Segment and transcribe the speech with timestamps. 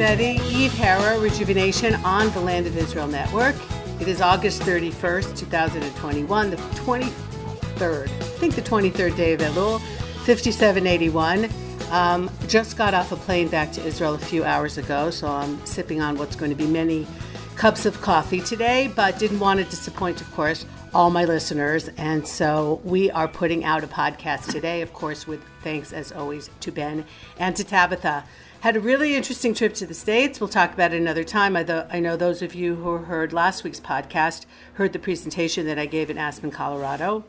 [0.00, 0.40] everybody.
[0.48, 3.54] Eve Harow, Rejuvenation on the Land of Israel Network.
[4.00, 9.80] It is August 31st, 2021, the 23rd, I think the 23rd day of Elul,
[10.24, 11.48] 5781.
[11.92, 15.64] Um, just got off a plane back to Israel a few hours ago, so I'm
[15.64, 17.06] sipping on what's going to be many
[17.54, 21.88] cups of coffee today, but didn't want to disappoint, of course, all my listeners.
[21.98, 26.50] And so we are putting out a podcast today, of course, with thanks as always
[26.60, 27.04] to Ben
[27.38, 28.24] and to Tabitha.
[28.64, 30.40] Had a really interesting trip to the States.
[30.40, 31.54] We'll talk about it another time.
[31.54, 35.78] I, I know those of you who heard last week's podcast heard the presentation that
[35.78, 37.24] I gave in Aspen, Colorado,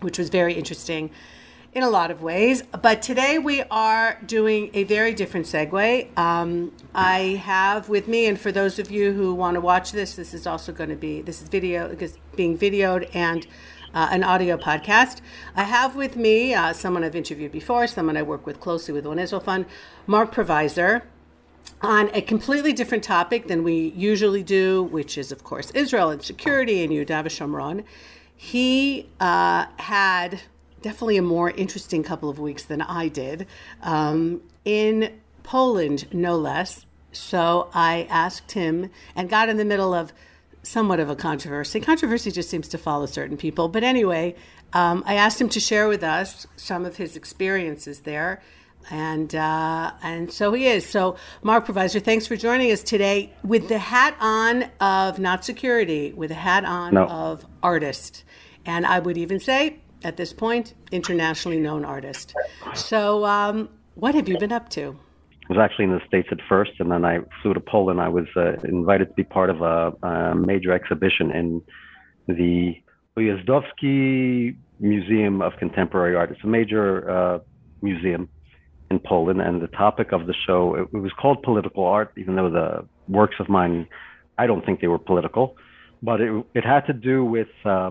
[0.00, 1.10] which was very interesting
[1.74, 2.62] in a lot of ways.
[2.82, 6.18] But today we are doing a very different segue.
[6.18, 10.16] Um, I have with me, and for those of you who want to watch this,
[10.16, 13.46] this is also going to be this is video because being videoed and
[13.94, 15.20] uh, an audio podcast.
[15.54, 19.06] I have with me uh, someone I've interviewed before, someone I work with closely with
[19.06, 19.66] One Israel Fund,
[20.06, 21.02] Marc Provisor,
[21.80, 26.22] on a completely different topic than we usually do, which is, of course, Israel and
[26.22, 27.84] security and Yehuda Shomron.
[28.34, 30.40] He uh, had
[30.80, 33.46] definitely a more interesting couple of weeks than I did
[33.82, 36.86] um, in Poland, no less.
[37.10, 40.12] So I asked him and got in the middle of
[40.68, 41.80] somewhat of a controversy.
[41.80, 43.68] Controversy just seems to follow certain people.
[43.68, 44.34] But anyway,
[44.72, 48.42] um, I asked him to share with us some of his experiences there.
[48.90, 50.86] And uh, and so he is.
[50.86, 56.14] So, Marc Provisor, thanks for joining us today with the hat on of not security,
[56.14, 57.04] with the hat on no.
[57.06, 58.24] of artist,
[58.64, 62.34] and I would even say at this point, internationally known artist.
[62.74, 64.98] So, um, what have you been up to?
[65.48, 68.02] Was actually in the States at first, and then I flew to Poland.
[68.02, 71.62] I was uh, invited to be part of a, a major exhibition in
[72.26, 72.74] the
[73.16, 76.30] Ujazdowski Museum of Contemporary Art.
[76.30, 77.38] It's a major uh,
[77.80, 78.28] museum
[78.90, 82.36] in Poland, and the topic of the show it, it, was called political art, even
[82.36, 83.86] though the works of mine,
[84.38, 85.56] I don't think they were political,
[86.02, 87.90] but it, it had to do with uh,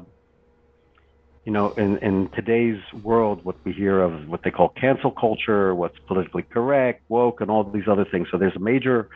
[1.47, 5.73] you know, in, in today's world, what we hear of what they call cancel culture,
[5.73, 8.27] what's politically correct, woke, and all these other things.
[8.29, 9.07] So there's a major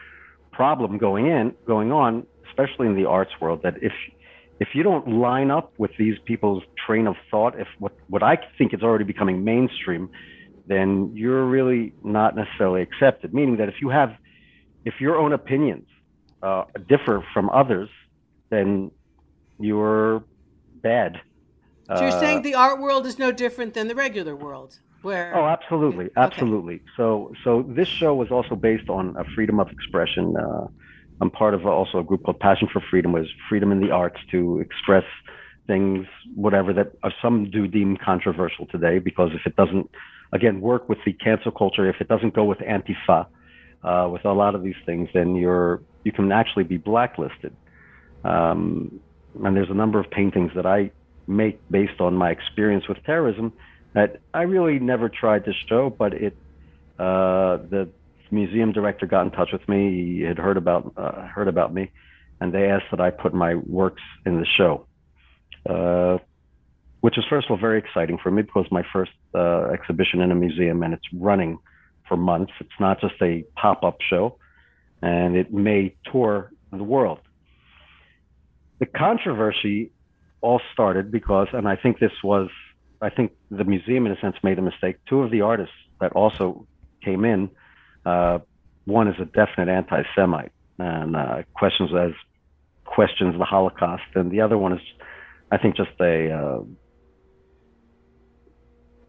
[0.54, 3.92] problem going in, going on, especially in the arts world, that if
[4.62, 8.38] if you don't line up with these people's train of thought, if what what I
[8.58, 10.10] think is already becoming mainstream,
[10.68, 13.34] then you're really not necessarily accepted.
[13.34, 14.16] Meaning that if you have,
[14.86, 15.86] if your own opinions
[16.42, 17.90] uh, differ from others,
[18.50, 18.90] then
[19.60, 20.24] you're
[20.82, 21.20] bad
[21.98, 25.36] so you're saying uh, the art world is no different than the regular world, where?
[25.36, 26.76] Oh, absolutely, absolutely.
[26.76, 26.84] Okay.
[26.98, 30.36] So, so this show was also based on a freedom of expression.
[30.38, 30.68] Uh,
[31.22, 34.20] I'm part of also a group called Passion for Freedom, was freedom in the arts
[34.32, 35.04] to express
[35.68, 39.90] things, whatever that uh, some do deem controversial today, because if it doesn't,
[40.34, 43.28] again, work with the cancel culture, if it doesn't go with Antifa,
[43.84, 47.56] uh, with a lot of these things, then you're you can actually be blacklisted.
[48.24, 49.00] Um,
[49.44, 50.92] and there's a number of paintings that I
[51.28, 53.54] make based on my experience with terrorism
[53.94, 56.36] that I really never tried to show, but it
[56.98, 57.90] uh, the
[58.30, 60.16] museum director got in touch with me.
[60.18, 61.92] He had heard about uh, heard about me,
[62.40, 64.86] and they asked that I put my works in the show,
[65.70, 66.20] uh,
[67.02, 70.32] which is first of all very exciting for me because my first uh, exhibition in
[70.32, 71.58] a museum, and it's running
[72.08, 72.54] for months.
[72.60, 74.38] It's not just a pop up show,
[75.02, 77.20] and it may tour the world.
[78.80, 79.92] The controversy
[80.42, 82.50] all started because, and I think this was,
[83.02, 84.98] I think the museum in a sense made a mistake.
[85.08, 86.68] Two of the artists that also
[87.04, 87.50] came in,
[88.06, 88.40] uh,
[88.86, 92.12] one is a definite anti-Semite and uh, questions as
[92.86, 94.82] questions the Holocaust, and the other one is,
[95.52, 96.62] I think, just a uh,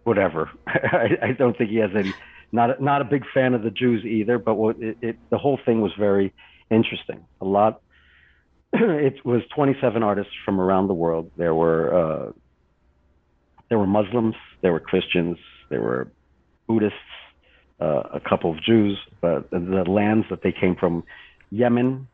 [0.04, 0.50] whatever.
[0.66, 2.12] I, I, don't think he has any.
[2.52, 5.38] Not a, not a big fan of the Jews either, but what it, it, the
[5.38, 6.34] whole thing was very
[6.70, 7.24] interesting.
[7.40, 7.80] A lot
[8.74, 11.30] it was 27 artists from around the world.
[11.36, 12.32] There were uh,
[13.68, 15.36] there were Muslims, there were Christians,
[15.68, 16.08] there were
[16.66, 16.96] Buddhists,
[17.80, 21.04] uh, a couple of Jews, but the lands that they came from:
[21.50, 22.08] Yemen,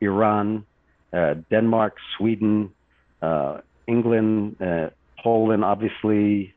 [0.00, 0.64] Iran,
[1.12, 2.72] uh, Denmark, Sweden,
[3.20, 3.58] uh,
[3.88, 4.90] England, uh,
[5.22, 6.54] Poland, obviously.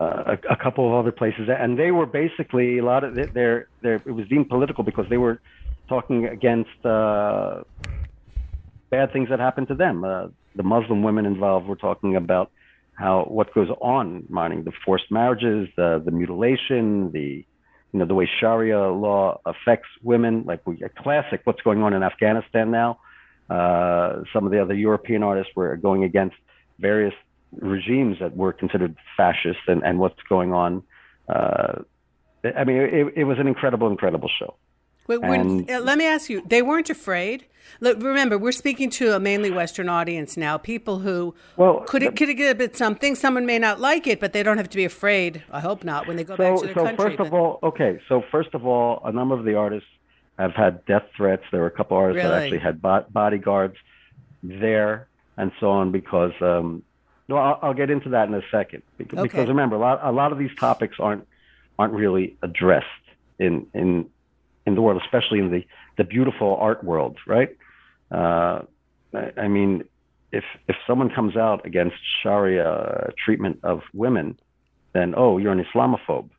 [0.00, 3.68] Uh, a, a, couple of other places, and they were basically a lot of their
[3.82, 3.96] their.
[4.04, 5.40] It was deemed political because they were
[5.88, 6.70] talking against
[8.92, 10.04] bad things that happen to them.
[10.04, 12.52] Uh, the Muslim women involved were talking about
[12.94, 17.44] how what goes on, mining, the forced marriages, the the mutilation, the
[17.90, 20.44] you know the way Sharia law affects women.
[20.46, 23.00] Like we, a classic, what's going on in Afghanistan now.
[23.50, 26.36] Uh, some of the other European artists were going against
[26.78, 27.14] various
[27.60, 30.82] regimes that were considered fascist, and and what's going on.
[31.28, 31.82] Uh,
[32.44, 34.54] I mean, it, it was an incredible, incredible show.
[35.08, 37.46] Wait, and, uh, let me ask you: They weren't afraid.
[37.80, 40.56] Look, remember, we're speaking to a mainly Western audience now.
[40.56, 43.14] People who well, could it could it get a bit something.
[43.14, 45.42] Someone may not like it, but they don't have to be afraid.
[45.50, 46.96] I hope not when they go so, back to their so country.
[46.96, 48.00] So first of all, okay.
[48.08, 49.88] So first of all, a number of the artists
[50.38, 51.42] have had death threats.
[51.50, 52.28] There were a couple artists really?
[52.28, 52.80] that actually had
[53.12, 53.76] bodyguards
[54.42, 56.32] there and so on because.
[56.40, 56.82] Um,
[57.28, 59.28] no, I'll, I'll, get into that in a second because, okay.
[59.28, 61.26] because remember a lot a lot of these topics aren't
[61.78, 62.86] aren't really addressed
[63.38, 64.10] in in
[64.66, 65.64] in the world, especially in the
[65.96, 67.56] the beautiful art world, right?
[68.10, 68.60] Uh,
[69.14, 69.84] I, I mean,
[70.30, 74.38] if if someone comes out against Sharia treatment of women,
[74.92, 76.30] then oh, you're an Islamophobe.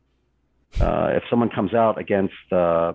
[0.80, 2.94] Uh, if someone comes out against uh,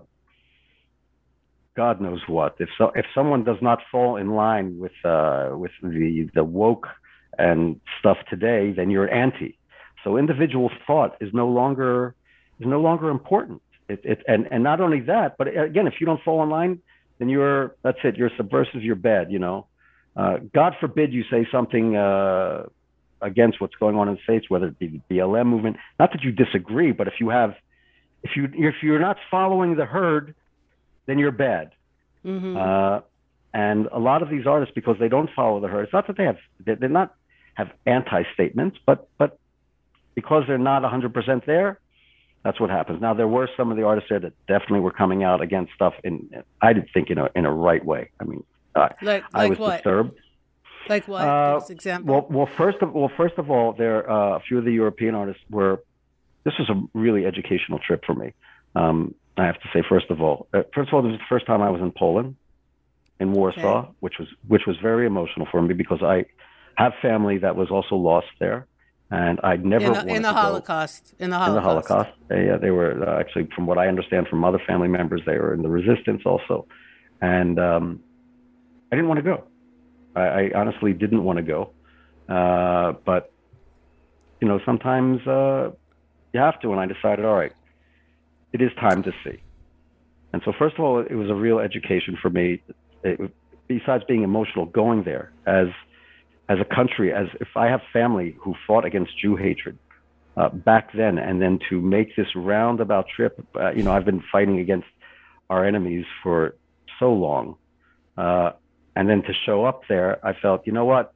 [1.75, 5.71] God knows what, if so, if someone does not fall in line with uh, with
[5.81, 6.87] the the woke
[7.37, 9.57] and stuff today, then you're anti.
[10.03, 12.15] So individual thought is no longer
[12.59, 13.61] is no longer important.
[13.89, 16.80] It, it, and and not only that, but again, if you don't fall in line,
[17.18, 18.15] then you're that's it.
[18.18, 18.83] You're subversive.
[18.83, 19.31] You're bad.
[19.31, 19.68] You know,
[20.15, 22.68] uh, God forbid you say something uh,
[23.21, 25.77] against what's going on in the states, whether it be the BLM movement.
[26.00, 27.56] Not that you disagree, but if you have,
[28.24, 30.36] if you if you're not following the herd,
[31.07, 31.71] then you're bad.
[32.24, 32.57] Mm-hmm.
[32.57, 33.01] Uh,
[33.53, 36.18] and a lot of these artists, because they don't follow the herd, it's not that
[36.18, 37.15] they have they're not
[37.56, 39.39] have anti statements, but but
[40.15, 41.80] because they're not 100% there,
[42.44, 43.01] that's what happens.
[43.01, 45.94] Now there were some of the artists there that definitely were coming out against stuff,
[46.03, 48.12] and I didn't think in a in a right way.
[48.19, 48.44] I mean,
[48.75, 49.75] uh, like, I like was what?
[49.77, 50.19] disturbed.
[50.88, 51.21] Like what?
[51.27, 52.13] Uh, example.
[52.13, 55.15] Well, well, first of well, first of all, there uh, a few of the European
[55.15, 55.83] artists were.
[56.45, 58.33] This was a really educational trip for me.
[58.74, 61.25] Um, I have to say, first of all, uh, first of all, this was the
[61.27, 62.38] first time I was in Poland,
[63.19, 63.89] in Warsaw, okay.
[64.00, 66.25] which was which was very emotional for me because I
[66.75, 68.65] have family that was also lost there
[69.11, 71.15] and I never in the, in the Holocaust.
[71.19, 71.50] In the Holocaust.
[71.50, 72.09] In the Holocaust.
[72.27, 75.38] They, uh, they were uh, actually, from what I understand from other family members, they
[75.38, 76.67] were in the resistance also,
[77.21, 78.00] and um,
[78.91, 79.44] I didn't want to go.
[80.15, 81.71] I, I honestly didn't want to go,
[82.27, 83.31] uh, but
[84.41, 85.71] you know, sometimes uh,
[86.33, 86.71] you have to.
[86.71, 87.53] And I decided, all right,
[88.53, 89.41] it is time to see.
[90.31, 92.62] And so, first of all, it was a real education for me.
[93.03, 93.19] It,
[93.67, 95.67] besides being emotional, going there as
[96.50, 99.78] as a country, as if I have family who fought against Jew hatred
[100.36, 104.24] uh, back then, and then to make this roundabout trip, uh, you know, I've been
[104.31, 104.88] fighting against
[105.51, 106.56] our enemies for
[107.00, 107.56] so long,
[108.18, 108.51] uh,
[108.96, 111.13] and then to show up there, I felt, you know what,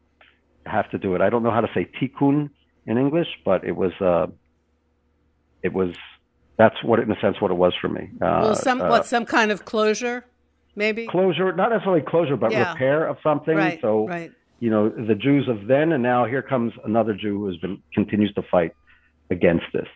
[0.68, 1.22] I have to do it.
[1.22, 2.52] I don't know how to say tikkun
[2.86, 4.28] in English, but it was, uh,
[5.64, 5.96] it was,
[6.58, 8.12] that's what, in a sense, what it was for me.
[8.22, 10.26] Uh, well, some uh, what, some kind of closure,
[10.76, 12.72] maybe closure, not necessarily closure, but yeah.
[12.72, 13.58] repair of something.
[13.58, 14.08] Right, so.
[14.08, 14.32] Right
[14.64, 17.84] you know, the Jews of then, and now here comes another Jew who has been
[17.94, 18.74] continues to fight
[19.30, 19.88] against this.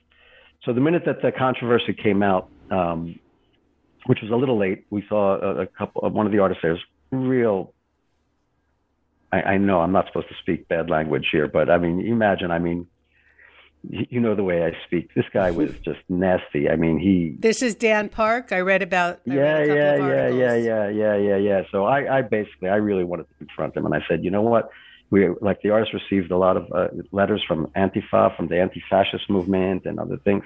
[0.65, 3.17] So the minute that the controversy came out, um,
[4.07, 6.61] which was a little late, we saw a, a couple of one of the artists
[6.61, 6.81] there's
[7.11, 7.73] real.
[9.31, 12.51] I, I know I'm not supposed to speak bad language here, but I mean, imagine,
[12.51, 12.87] I mean,
[13.89, 15.13] you know the way I speak.
[15.13, 16.69] This guy was just nasty.
[16.69, 17.35] I mean, he.
[17.39, 18.51] This is Dan Park.
[18.51, 19.21] I read about.
[19.29, 21.61] I yeah, read yeah, yeah, yeah, yeah, yeah, yeah, yeah.
[21.71, 24.41] So I, I basically, I really wanted to confront him, and I said, you know
[24.41, 24.69] what?
[25.09, 29.29] We like the artist received a lot of uh, letters from Antifa, from the anti-fascist
[29.29, 30.43] movement, and other things,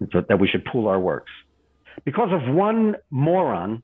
[0.00, 1.30] and so that we should pool our works
[2.04, 3.82] because of one moron.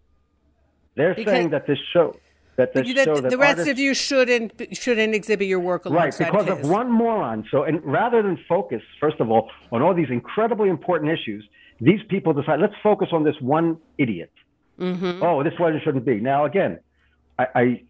[0.97, 2.17] They're because, saying that this show
[2.59, 6.25] that the, that, that the rest artists, of you shouldn't shouldn't exhibit your work alongside
[6.25, 6.67] right because his.
[6.67, 7.47] of one moron.
[7.53, 11.49] So, and rather than focus, first of all, on all these incredibly important issues,
[11.81, 14.33] these people decide let's focus on this one idiot.
[14.77, 15.23] Mm-hmm.
[15.23, 16.17] Oh, this one shouldn't be.
[16.17, 16.81] Now, again,
[17.39, 17.83] I, I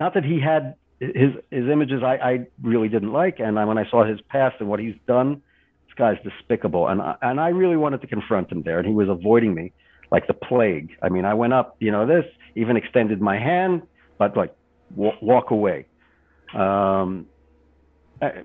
[0.00, 3.78] not that he had his his images I, I really didn't like, and I, when
[3.78, 5.40] I saw his past and what he's done,
[5.86, 8.94] this guy's despicable, and I, and I really wanted to confront him there, and he
[8.94, 9.72] was avoiding me
[10.10, 10.90] like the plague.
[11.02, 13.82] I mean, I went up, you know, this, even extended my hand,
[14.18, 14.54] but like
[14.90, 15.86] w- walk away.
[16.54, 17.26] Um,
[18.22, 18.42] I,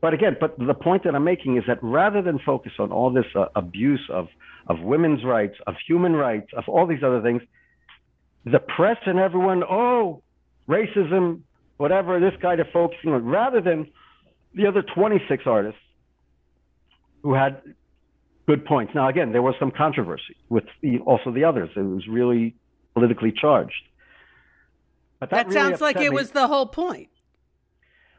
[0.00, 3.12] but again, but the point that I'm making is that rather than focus on all
[3.12, 4.26] this uh, abuse of,
[4.66, 7.42] of women's rights, of human rights, of all these other things,
[8.44, 10.22] the press and everyone, oh,
[10.68, 11.42] racism,
[11.76, 13.86] whatever, this guy they're focusing on, rather than
[14.54, 15.80] the other 26 artists
[17.22, 17.62] who had
[18.52, 18.94] good points.
[18.94, 21.70] Now, again, there was some controversy with the, also the others.
[21.74, 22.54] It was really
[22.92, 23.84] politically charged.
[25.18, 26.16] But that, that really sounds like it me.
[26.20, 27.08] was the whole point.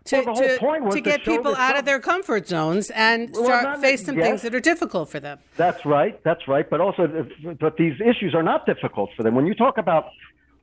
[0.06, 4.04] To, well, to, to get people out of their comfort zones and start well, face
[4.06, 4.26] some yes.
[4.26, 5.40] things that are difficult for them.
[5.56, 6.22] That's right.
[6.24, 6.70] That's right.
[6.70, 7.26] But also,
[7.60, 9.34] but these issues are not difficult for them.
[9.34, 10.08] When you talk about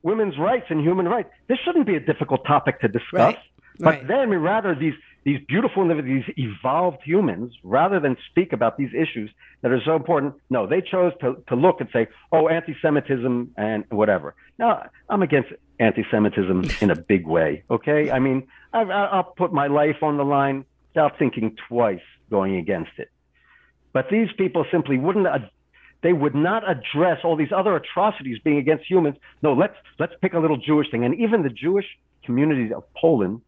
[0.03, 3.09] women's rights and human rights, this shouldn't be a difficult topic to discuss.
[3.13, 3.39] Right.
[3.79, 4.07] But right.
[4.07, 9.29] then, rather these these beautiful, these evolved humans, rather than speak about these issues
[9.61, 13.51] that are so important, no, they chose to, to look and say, oh, anti Semitism
[13.55, 14.33] and whatever.
[14.57, 15.49] Now, I'm against
[15.79, 18.09] anti Semitism in a big way, okay?
[18.09, 22.01] I mean, i will put my life on the line without thinking twice
[22.31, 23.09] going against it.
[23.93, 25.27] But these people simply wouldn't.
[26.01, 29.17] they would not address all these other atrocities being against humans.
[29.43, 31.05] No, let's let's pick a little Jewish thing.
[31.05, 31.85] And even the Jewish
[32.23, 33.41] community of Poland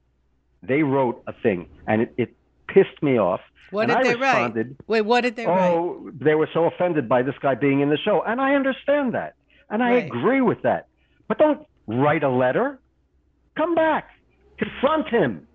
[0.65, 2.35] they wrote a thing, and it, it
[2.67, 3.41] pissed me off.
[3.71, 4.67] What and did I they write?
[4.87, 5.71] Wait, what did they oh, write?
[5.71, 9.13] Oh, they were so offended by this guy being in the show, and I understand
[9.13, 9.35] that,
[9.69, 10.05] and I right.
[10.05, 10.87] agree with that.
[11.27, 12.79] But don't write a letter.
[13.55, 14.09] Come back,
[14.57, 15.47] confront him.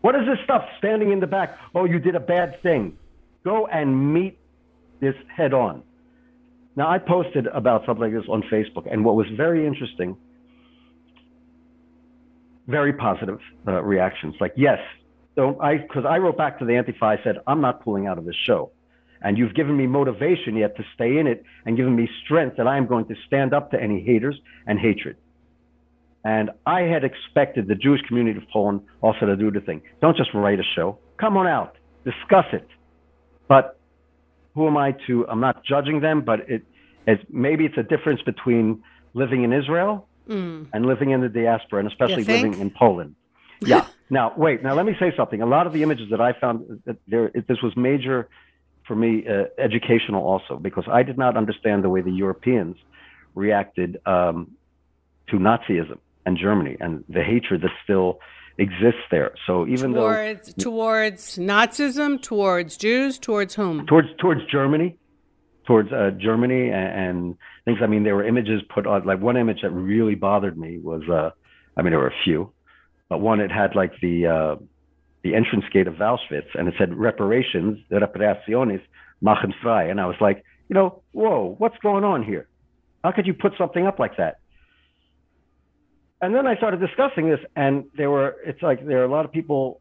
[0.00, 1.56] What is this stuff standing in the back?
[1.74, 2.98] Oh, you did a bad thing.
[3.44, 4.38] Go and meet
[5.00, 5.82] this head on.
[6.74, 10.16] Now, I posted about something like this on Facebook, and what was very interesting
[12.66, 14.34] very positive uh, reactions.
[14.40, 14.78] Like, yes,
[15.36, 15.78] don't I?
[15.78, 17.18] Because I wrote back to the Antifa.
[17.18, 18.70] I said, I'm not pulling out of this show,
[19.22, 22.66] and you've given me motivation yet to stay in it, and given me strength that
[22.66, 25.16] I am going to stand up to any haters and hatred.
[26.24, 29.82] And I had expected the Jewish community of Poland also to do the thing.
[30.00, 30.98] Don't just write a show.
[31.18, 32.68] Come on out, discuss it.
[33.48, 33.78] But
[34.54, 35.26] who am I to?
[35.28, 36.62] I'm not judging them, but it,
[37.06, 38.82] it's maybe it's a difference between
[39.14, 40.66] living in Israel mm.
[40.72, 43.16] and living in the diaspora, and especially living in Poland.
[43.64, 43.86] Yeah.
[44.10, 44.60] now, wait.
[44.64, 45.40] Now, let me say something.
[45.40, 48.28] A lot of the images that I found, that there, this was major
[48.88, 52.76] for me, uh, educational also, because I did not understand the way the Europeans
[53.36, 54.50] reacted um,
[55.28, 58.18] to Nazism and Germany and the hatred that still
[58.58, 59.32] exists there.
[59.46, 63.86] So even towards, though towards Nazism, towards Jews, towards whom?
[63.86, 64.98] Towards towards Germany,
[65.66, 67.78] towards uh, Germany and, and, things.
[67.82, 69.04] I mean, there were images put on.
[69.04, 71.30] Like one image that really bothered me was, uh,
[71.76, 72.52] I mean, there were a few,
[73.08, 74.56] but one it had like the uh,
[75.22, 78.82] the entrance gate of Auschwitz, and it said reparations, reparaciones,
[79.20, 82.48] machen frei, and I was like, you know, whoa, what's going on here?
[83.04, 84.38] How could you put something up like that?
[86.20, 89.24] And then I started discussing this, and there were, it's like there are a lot
[89.24, 89.80] of people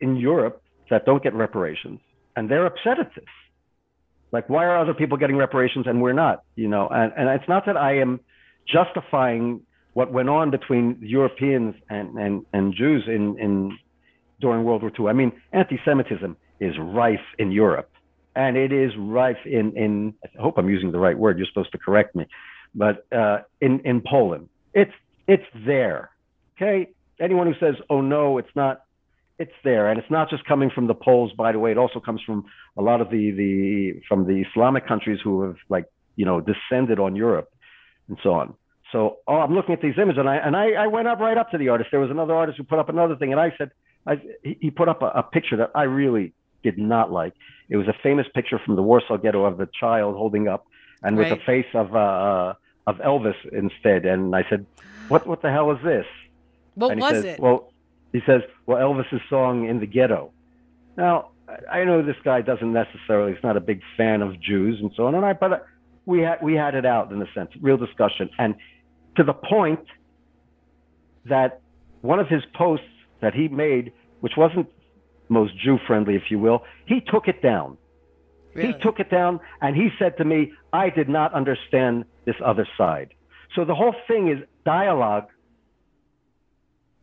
[0.00, 2.00] in Europe that don't get reparations,
[2.36, 3.24] and they're upset at this
[4.32, 6.44] like, why are other people getting reparations and we're not?
[6.56, 8.20] You know, and, and it's not that I am
[8.66, 9.62] justifying
[9.94, 13.78] what went on between Europeans and, and, and Jews in, in
[14.40, 15.06] during World War II.
[15.08, 17.90] I mean, anti-Semitism is rife in Europe,
[18.34, 20.14] and it is rife in in.
[20.24, 21.38] I hope I'm using the right word.
[21.38, 22.26] You're supposed to correct me,
[22.74, 24.92] but uh, in in Poland, it's
[25.26, 26.10] it's there.
[26.56, 28.82] Okay, anyone who says, "Oh no, it's not,"
[29.40, 31.32] it's there, and it's not just coming from the Poles.
[31.32, 32.44] By the way, it also comes from
[32.76, 37.00] a lot of the the from the Islamic countries who have like you know descended
[37.00, 37.50] on Europe
[38.08, 38.54] and so on.
[38.92, 41.38] So oh, I'm looking at these images, and I and I, I went up right
[41.38, 41.88] up to the artist.
[41.90, 43.70] There was another artist who put up another thing, and I said,
[44.06, 47.32] I, he put up a, a picture that I really did not like.
[47.70, 50.66] It was a famous picture from the Warsaw Ghetto of the child holding up,
[51.02, 51.38] and with right.
[51.38, 52.52] the face of uh,
[52.86, 54.04] of Elvis instead.
[54.04, 54.66] And I said,
[55.08, 56.06] what what the hell is this?
[56.74, 57.40] What was says, it?
[57.40, 57.69] Well,
[58.12, 60.32] he says, well, Elvis's song in the ghetto.
[60.96, 61.30] Now,
[61.70, 65.06] I know this guy doesn't necessarily, he's not a big fan of Jews and so
[65.06, 65.58] on, and I, but uh,
[66.06, 68.30] we had, we had it out in a sense, real discussion.
[68.38, 68.54] And
[69.16, 69.84] to the point
[71.26, 71.60] that
[72.02, 72.86] one of his posts
[73.20, 74.68] that he made, which wasn't
[75.28, 77.76] most Jew friendly, if you will, he took it down.
[78.54, 78.72] Really?
[78.72, 82.66] He took it down and he said to me, I did not understand this other
[82.76, 83.14] side.
[83.54, 85.28] So the whole thing is dialogue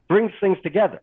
[0.08, 1.02] brings things together.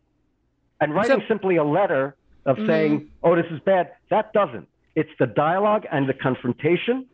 [0.80, 2.66] And writing so, simply a letter of mm-hmm.
[2.66, 4.68] saying, oh, this is bad, that doesn't.
[4.94, 7.06] It's the dialogue and the confrontation.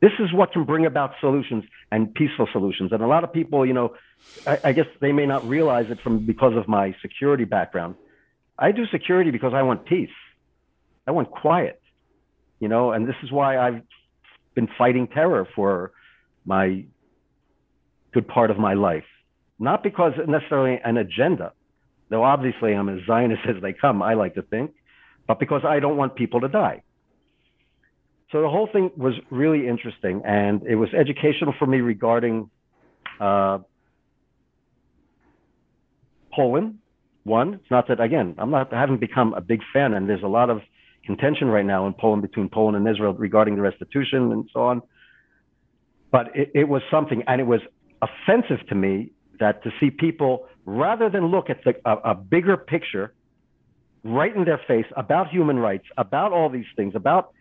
[0.00, 2.92] This is what can bring about solutions and peaceful solutions.
[2.92, 3.94] And a lot of people, you know,
[4.46, 7.94] I, I guess they may not realize it from because of my security background.
[8.58, 10.10] I do security because I want peace.
[11.06, 11.80] I want quiet,
[12.60, 13.82] you know, and this is why I've
[14.54, 15.92] been fighting terror for
[16.46, 16.84] my
[18.12, 19.04] good part of my life
[19.64, 21.52] not because necessarily an agenda,
[22.10, 24.72] though obviously I'm as Zionist as they come, I like to think,
[25.26, 26.82] but because I don't want people to die.
[28.30, 32.50] So the whole thing was really interesting, and it was educational for me regarding
[33.20, 33.58] uh,
[36.34, 36.78] Poland.
[37.22, 40.22] One, it's not that again, I'm not I haven't become a big fan, and there's
[40.22, 40.60] a lot of
[41.06, 44.82] contention right now in Poland between Poland and Israel regarding the restitution and so on.
[46.10, 47.60] But it, it was something, and it was
[48.02, 52.56] offensive to me that to see people, rather than look at the, a, a bigger
[52.56, 53.12] picture
[54.02, 57.32] right in their face about human rights, about all these things, about,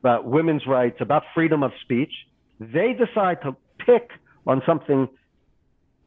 [0.00, 2.12] about women's rights, about freedom of speech,
[2.60, 4.10] they decide to pick
[4.46, 5.08] on something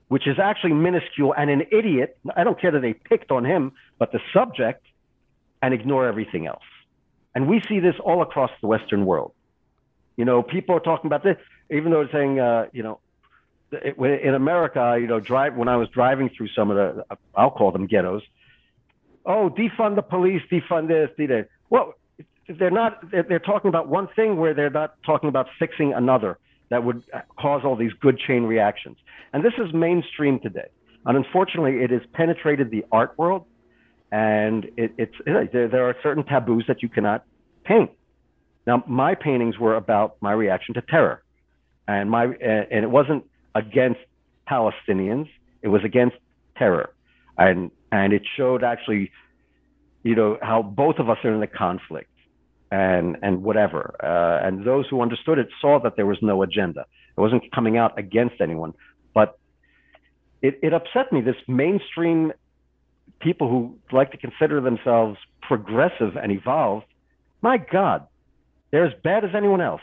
[0.08, 2.18] which is actually minuscule and an idiot.
[2.36, 4.86] I don't care that they picked on him, but the subject,
[5.62, 6.64] and ignore everything else.
[7.36, 9.34] And we see this all across the Western world.
[10.16, 11.38] You know, people are talking about this,
[11.70, 13.00] even though they're saying, uh, you know,
[13.72, 17.72] in America, you know, drive when I was driving through some of the, I'll call
[17.72, 18.22] them ghettos.
[19.26, 21.50] Oh, defund the police, defund this, defund that.
[21.70, 21.94] Well,
[22.48, 23.12] they're not.
[23.12, 26.38] They're, they're talking about one thing where they're not talking about fixing another
[26.70, 27.04] that would
[27.38, 28.98] cause all these good chain reactions.
[29.34, 30.68] And this is mainstream today.
[31.06, 33.46] And unfortunately, it has penetrated the art world,
[34.12, 37.26] and it, it's there, there are certain taboos that you cannot
[37.64, 37.92] paint.
[38.66, 41.24] Now, my paintings were about my reaction to terror,
[41.88, 43.26] and my and it wasn't
[43.58, 44.00] against
[44.50, 45.28] Palestinians;
[45.62, 46.18] it was against
[46.58, 46.94] terror,
[47.38, 49.12] and and it showed actually,
[50.04, 52.10] you know, how both of us are in the conflict
[52.72, 53.96] and and whatever.
[54.02, 56.86] Uh, and those who understood it saw that there was no agenda.
[57.18, 58.74] It wasn't coming out against anyone,
[59.14, 59.40] but
[60.42, 61.22] it, it upset me.
[61.22, 62.32] This mainstream
[63.20, 66.86] people who like to consider themselves progressive and evolved,
[67.42, 68.06] my God,
[68.72, 69.82] they're as bad as anyone else,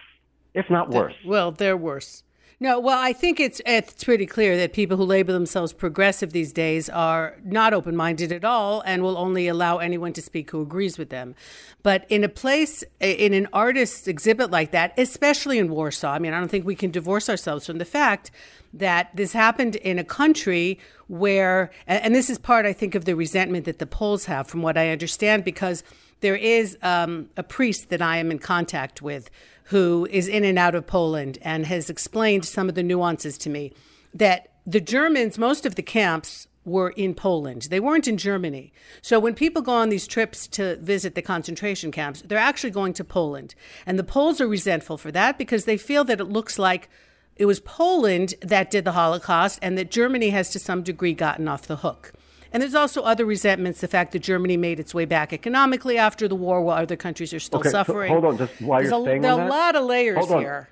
[0.54, 1.14] if not worse.
[1.24, 2.22] Well, they're worse.
[2.64, 6.50] No, well, I think it's it's pretty clear that people who label themselves progressive these
[6.50, 10.96] days are not open-minded at all and will only allow anyone to speak who agrees
[10.96, 11.34] with them.
[11.82, 16.32] But in a place in an artist's exhibit like that, especially in Warsaw, I mean,
[16.32, 18.30] I don't think we can divorce ourselves from the fact
[18.72, 23.14] that this happened in a country where and this is part I think of the
[23.14, 25.84] resentment that the Poles have from what I understand because
[26.20, 29.28] there is um, a priest that I am in contact with
[29.64, 33.50] who is in and out of Poland and has explained some of the nuances to
[33.50, 33.72] me
[34.12, 37.62] that the Germans, most of the camps were in Poland.
[37.70, 38.72] They weren't in Germany.
[39.02, 42.94] So when people go on these trips to visit the concentration camps, they're actually going
[42.94, 43.54] to Poland.
[43.84, 46.88] And the Poles are resentful for that because they feel that it looks like
[47.36, 51.48] it was Poland that did the Holocaust and that Germany has to some degree gotten
[51.48, 52.12] off the hook.
[52.54, 56.28] And there's also other resentments, the fact that Germany made its way back economically after
[56.28, 58.10] the war while other countries are still okay, suffering.
[58.10, 60.28] So hold on, just while there's you're a, saying There are a lot of layers
[60.28, 60.68] here.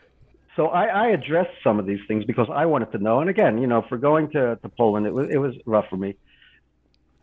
[0.54, 3.18] So I, I, addressed some of these things because I wanted to know.
[3.18, 5.96] And again, you know, for going to, to Poland, it was, it was rough for
[5.96, 6.14] me.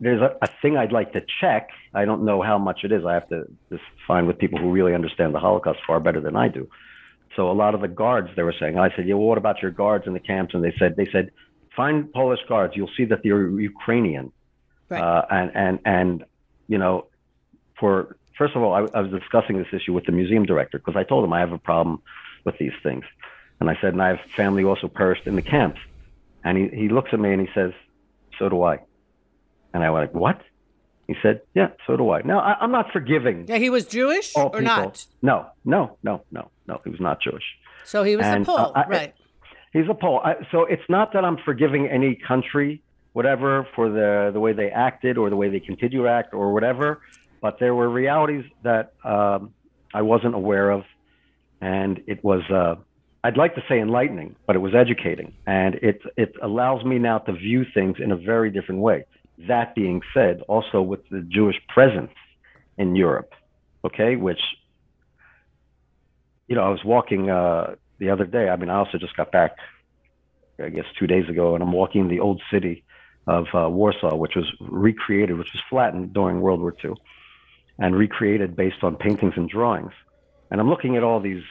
[0.01, 1.69] There's a, a thing I'd like to check.
[1.93, 3.05] I don't know how much it is.
[3.05, 6.35] I have to just find with people who really understand the Holocaust far better than
[6.35, 6.67] I do.
[7.37, 9.61] So a lot of the guards they were saying, I said, yeah, well, what about
[9.61, 10.53] your guards in the camps?
[10.53, 11.31] And they said, they said,
[11.77, 12.73] find Polish guards.
[12.75, 14.33] You'll see that they're Ukrainian.
[14.89, 15.01] Right.
[15.01, 16.25] Uh, and and and
[16.67, 17.07] you know,
[17.79, 20.95] for first of all, I, I was discussing this issue with the museum director because
[20.95, 22.01] I told him I have a problem
[22.45, 23.03] with these things,
[23.59, 25.79] and I said, and I have family also perished in the camps,
[26.43, 27.71] and he he looks at me and he says,
[28.39, 28.79] so do I,
[29.73, 30.41] and I went, what?
[31.07, 32.21] He said, yeah, so do I.
[32.21, 33.47] Now I, am not forgiving.
[33.47, 34.61] Yeah, he was Jewish or people.
[34.61, 35.05] not?
[35.23, 36.81] No, no, no, no, no.
[36.83, 37.43] He was not Jewish.
[37.83, 39.13] So he was and, a Pole, uh, I, right?
[39.73, 40.21] He's a Pole.
[40.23, 44.69] I, so it's not that I'm forgiving any country whatever for the the way they
[44.69, 47.01] acted or the way they continue to act or whatever.
[47.41, 49.53] But there were realities that um,
[49.93, 50.83] I wasn't aware of,
[51.61, 52.75] and it was uh,
[53.23, 57.19] I'd like to say enlightening, but it was educating, and it it allows me now
[57.19, 59.05] to view things in a very different way.
[59.47, 62.11] That being said, also with the Jewish presence
[62.77, 63.33] in Europe,
[63.83, 64.39] okay, which
[66.47, 68.49] you know I was walking uh, the other day.
[68.49, 69.55] I mean, I also just got back,
[70.63, 72.83] I guess, two days ago, and I'm walking the old city
[73.27, 76.93] of uh, Warsaw, which was recreated, which was flattened during World War II,
[77.77, 79.91] and recreated based on paintings and drawings.
[80.51, 81.43] And I'm looking at all these,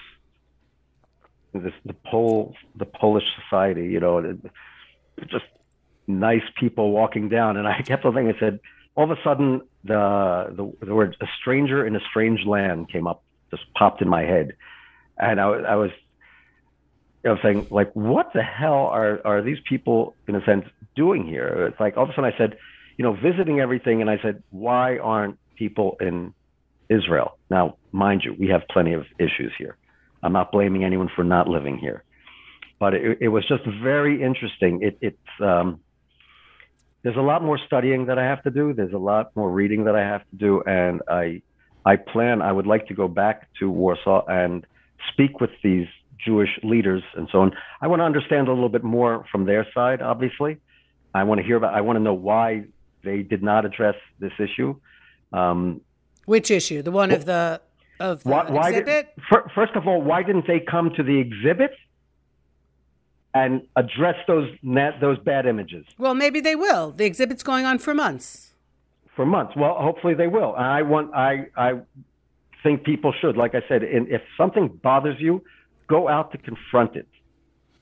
[1.55, 4.39] this the Pole, the Polish society, you know,
[5.29, 5.45] just
[6.07, 7.57] nice people walking down.
[7.57, 8.61] And I kept on thinking, I said,
[8.97, 13.07] all of a sudden, the the, the word "a stranger in a strange land" came
[13.07, 14.55] up, just popped in my head,
[15.17, 15.93] and I, I was
[17.25, 21.27] you know, saying like, what the hell are are these people in a sense doing
[21.27, 21.67] here?
[21.71, 22.57] It's like all of a sudden I said,
[22.97, 26.35] you know, visiting everything, and I said, why aren't people in
[26.89, 27.39] Israel?
[27.51, 29.77] Now, mind you, we have plenty of issues here.
[30.23, 32.03] I'm not blaming anyone for not living here,
[32.79, 34.83] but it, it was just very interesting.
[34.83, 35.81] It, it's um,
[37.03, 38.75] there's a lot more studying that I have to do.
[38.75, 41.43] There's a lot more reading that I have to do, and I
[41.85, 44.67] I plan I would like to go back to Warsaw and
[45.13, 45.87] speak with these
[46.25, 47.53] Jewish leaders and so on.
[47.81, 50.59] I want to understand a little bit more from their side, obviously.
[51.15, 52.65] I want to hear about, I want to know why
[53.05, 54.77] they did not address this issue.
[55.33, 55.81] Um,
[56.27, 56.83] Which issue?
[56.83, 57.61] The one of the,
[58.01, 59.15] of the why, why exhibit?
[59.17, 61.73] Did, first of all, why didn't they come to the exhibit
[63.35, 64.51] and address those,
[65.01, 65.87] those bad images?
[65.99, 66.93] Well, maybe they will.
[66.93, 68.55] The exhibit's going on for months.
[69.15, 69.55] For months.
[69.57, 70.55] Well, hopefully they will.
[70.57, 71.81] I want, I, I
[72.63, 73.37] think people should.
[73.37, 75.43] Like I said, if something bothers you,
[75.89, 77.09] go out to confront it.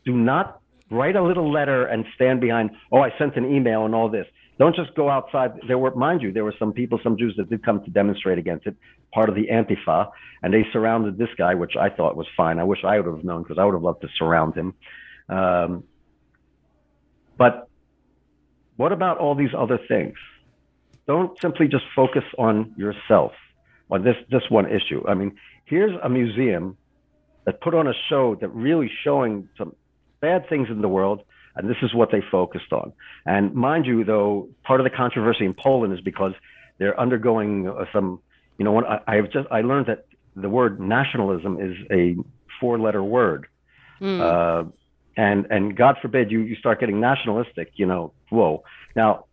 [0.05, 2.71] Do not write a little letter and stand behind.
[2.93, 4.27] Oh, I sent an email and all this.
[4.59, 5.53] Don't just go outside.
[5.69, 8.39] There were, mind you, there were some people, some Jews that did come to demonstrate
[8.39, 8.75] against it,
[9.13, 10.11] part of the Antifa,
[10.43, 12.59] and they surrounded this guy, which I thought was fine.
[12.59, 14.75] I wish I would have known because I would have loved to surround him.
[15.29, 15.85] Um,
[17.37, 17.69] but
[18.77, 20.15] what about all these other things?
[21.07, 23.33] Don't simply just focus on yourself,
[23.91, 25.05] on this this one issue.
[25.07, 26.77] I mean, here's a museum
[27.47, 29.75] that put on a show that really showing some
[30.21, 31.23] bad things in the world,
[31.55, 32.93] and this is what they focused on.
[33.25, 36.33] And mind you, though, part of the controversy in Poland is because
[36.79, 38.21] they're undergoing uh, some,
[38.59, 42.17] you know, I, I've just I learned that the word nationalism is a
[42.61, 43.47] four-letter word.
[44.01, 44.21] Mm.
[44.21, 44.69] Uh,
[45.17, 48.65] and and God forbid you you start getting nationalistic, you know, whoa.
[48.95, 49.25] Now,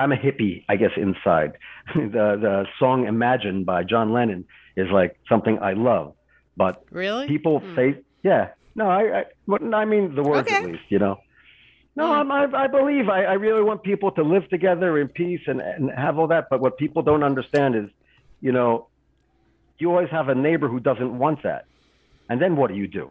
[0.00, 1.52] I'm a hippie, I guess, inside.
[1.94, 4.46] the the song "Imagine" by John Lennon
[4.76, 6.14] is like something I love,
[6.58, 7.76] but really, people mm.
[7.76, 10.56] say, yeah, no, I, I, I mean the words okay.
[10.56, 11.20] at least, you know.
[11.96, 12.30] No, mm.
[12.30, 15.90] I, I believe I, I really want people to live together in peace and, and
[15.90, 16.48] have all that.
[16.50, 17.88] But what people don't understand is,
[18.40, 18.88] you know,
[19.78, 21.64] you always have a neighbor who doesn't want that,
[22.28, 23.10] and then what do you do?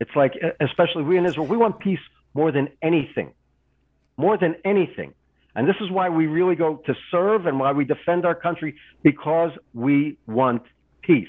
[0.00, 2.00] It's like, especially we in Israel, we want peace
[2.34, 3.32] more than anything,
[4.16, 5.14] more than anything.
[5.54, 8.76] And this is why we really go to serve and why we defend our country
[9.02, 10.62] because we want
[11.00, 11.28] peace.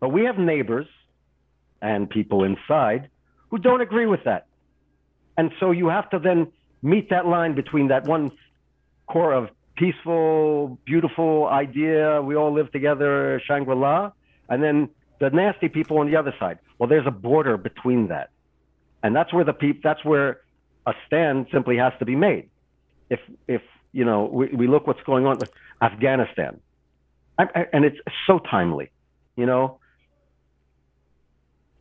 [0.00, 0.86] But we have neighbors
[1.80, 3.08] and people inside
[3.50, 4.46] who don't agree with that.
[5.36, 8.30] And so you have to then meet that line between that one
[9.06, 14.10] core of peaceful, beautiful idea, we all live together, Shangri La,
[14.48, 14.88] and then
[15.20, 16.58] the nasty people on the other side.
[16.78, 18.30] Well, there's a border between that,
[19.02, 20.40] and that's where the peop- that's where
[20.86, 22.50] a stand simply has to be made.
[23.10, 26.60] If if you know we, we look what's going on with Afghanistan,
[27.38, 28.90] I, I, and it's so timely,
[29.36, 29.78] you know.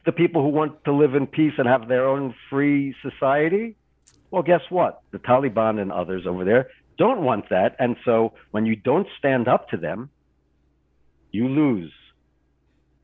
[0.08, 3.76] The people who want to live in peace and have their own free society,
[4.32, 5.02] well, guess what?
[5.12, 9.48] The Taliban and others over there don't want that, and so when you don't stand
[9.48, 10.10] up to them,
[11.32, 11.94] you lose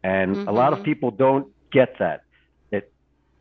[0.04, 0.48] and mm-hmm.
[0.48, 0.86] a lot of mm-hmm.
[0.86, 2.24] people don't get that.
[2.72, 2.92] It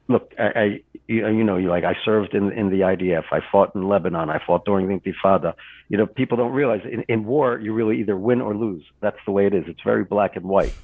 [0.09, 3.25] look, I, I you know, you like I served in in the IDF.
[3.33, 4.31] I fought in Lebanon.
[4.31, 5.55] I fought during the Intifada.
[5.89, 8.85] You know, people don't realize in, in war you really either win or lose.
[9.01, 9.65] That's the way it is.
[9.67, 10.75] It's very black and white,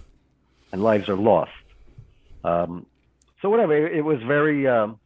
[0.72, 1.52] and lives are lost.
[2.44, 2.86] Um,
[3.42, 4.98] so whatever, it, it was very um,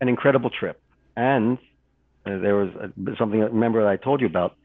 [0.00, 0.80] an incredible trip,
[1.16, 1.58] and
[2.26, 3.40] uh, there was a, something.
[3.40, 4.56] Remember, I told you about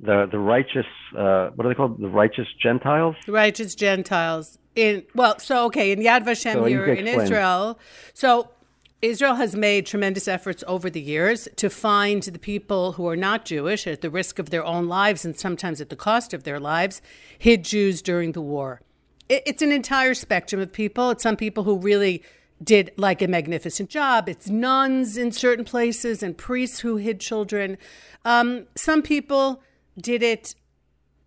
[0.00, 2.00] the the righteous uh, what are they called?
[2.00, 3.16] The righteous Gentiles?
[3.26, 4.58] The righteous Gentiles.
[4.74, 7.78] In well so okay in Yad Vashem so here in Israel.
[8.14, 8.48] So
[9.02, 13.44] Israel has made tremendous efforts over the years to find the people who are not
[13.44, 16.60] Jewish at the risk of their own lives and sometimes at the cost of their
[16.60, 17.02] lives
[17.38, 18.80] hid Jews during the war
[19.46, 22.22] it's an entire spectrum of people it's some people who really
[22.62, 24.28] did like a magnificent job.
[24.28, 27.78] It's nuns in certain places and priests who hid children.
[28.24, 29.62] Um, some people
[30.00, 30.54] did it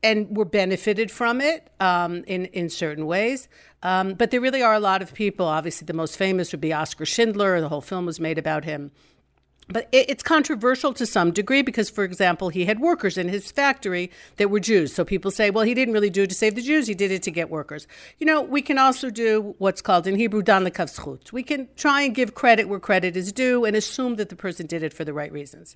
[0.02, 3.48] and were benefited from it um, in in certain ways.
[3.84, 5.46] Um, but there really are a lot of people.
[5.46, 7.60] Obviously, the most famous would be Oskar Schindler.
[7.62, 8.92] The whole film was made about him.
[9.68, 14.12] But it's controversial to some degree because, for example, he had workers in his factory
[14.38, 14.94] that were Jews.
[14.94, 17.12] So people say, well, he didn't really do it to save the Jews, he did
[17.12, 17.88] it to get workers.
[18.20, 21.32] You know, we can also do what's called in Hebrew, dan lekavzchut.
[21.32, 24.68] We can try and give credit where credit is due and assume that the person
[24.68, 25.76] did it for the right reasons.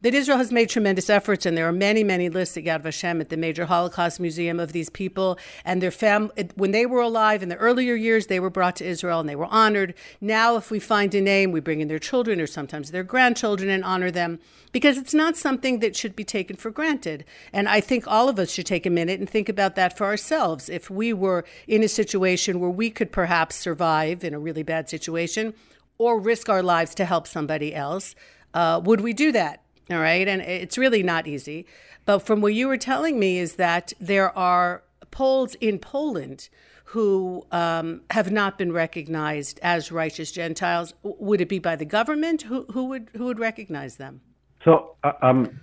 [0.00, 3.20] That Israel has made tremendous efforts, and there are many, many lists at Yad Vashem,
[3.20, 6.32] at the major Holocaust Museum of these people and their fam.
[6.56, 9.36] When they were alive in the earlier years, they were brought to Israel and they
[9.36, 9.94] were honored.
[10.20, 13.27] Now, if we find a name, we bring in their children or sometimes their grandchildren
[13.28, 14.38] grandchildren and honor them
[14.72, 17.26] because it's not something that should be taken for granted.
[17.52, 20.06] And I think all of us should take a minute and think about that for
[20.06, 20.70] ourselves.
[20.70, 24.88] If we were in a situation where we could perhaps survive in a really bad
[24.88, 25.52] situation
[25.98, 28.14] or risk our lives to help somebody else,
[28.54, 29.62] uh, would we do that?
[29.90, 30.26] All right.
[30.26, 31.66] And it's really not easy.
[32.06, 36.48] But from what you were telling me is that there are Poles in Poland
[36.88, 40.94] who um, have not been recognized as righteous Gentiles?
[41.02, 42.42] Would it be by the government?
[42.42, 44.22] Who, who would who would recognize them?
[44.64, 45.60] So, uh, um,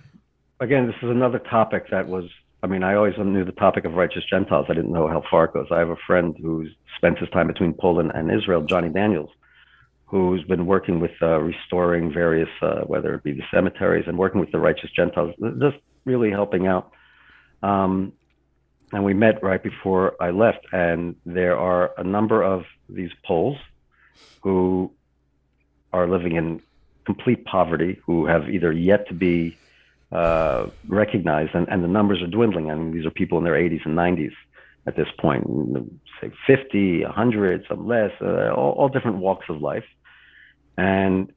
[0.60, 2.24] again, this is another topic that was.
[2.62, 4.66] I mean, I always knew the topic of righteous Gentiles.
[4.68, 5.66] I didn't know how far it goes.
[5.70, 9.30] I have a friend who spends his time between Poland and Israel, Jonny Daniels,
[10.06, 14.40] who's been working with uh, restoring various, uh, whether it be the cemeteries and working
[14.40, 16.92] with the righteous Gentiles, just really helping out.
[17.62, 18.12] Um,
[18.92, 20.66] and we met right before I left.
[20.72, 23.58] And there are a number of these Poles
[24.42, 24.92] who
[25.92, 26.62] are living in
[27.04, 29.56] complete poverty, who have either yet to be
[30.12, 32.70] uh, recognized, and, and the numbers are dwindling.
[32.70, 34.32] I mean, these are people in their 80s and 90s
[34.86, 35.44] at this point,
[36.20, 39.84] say 50, 100, some less, uh, all, all different walks of life.
[40.78, 41.32] And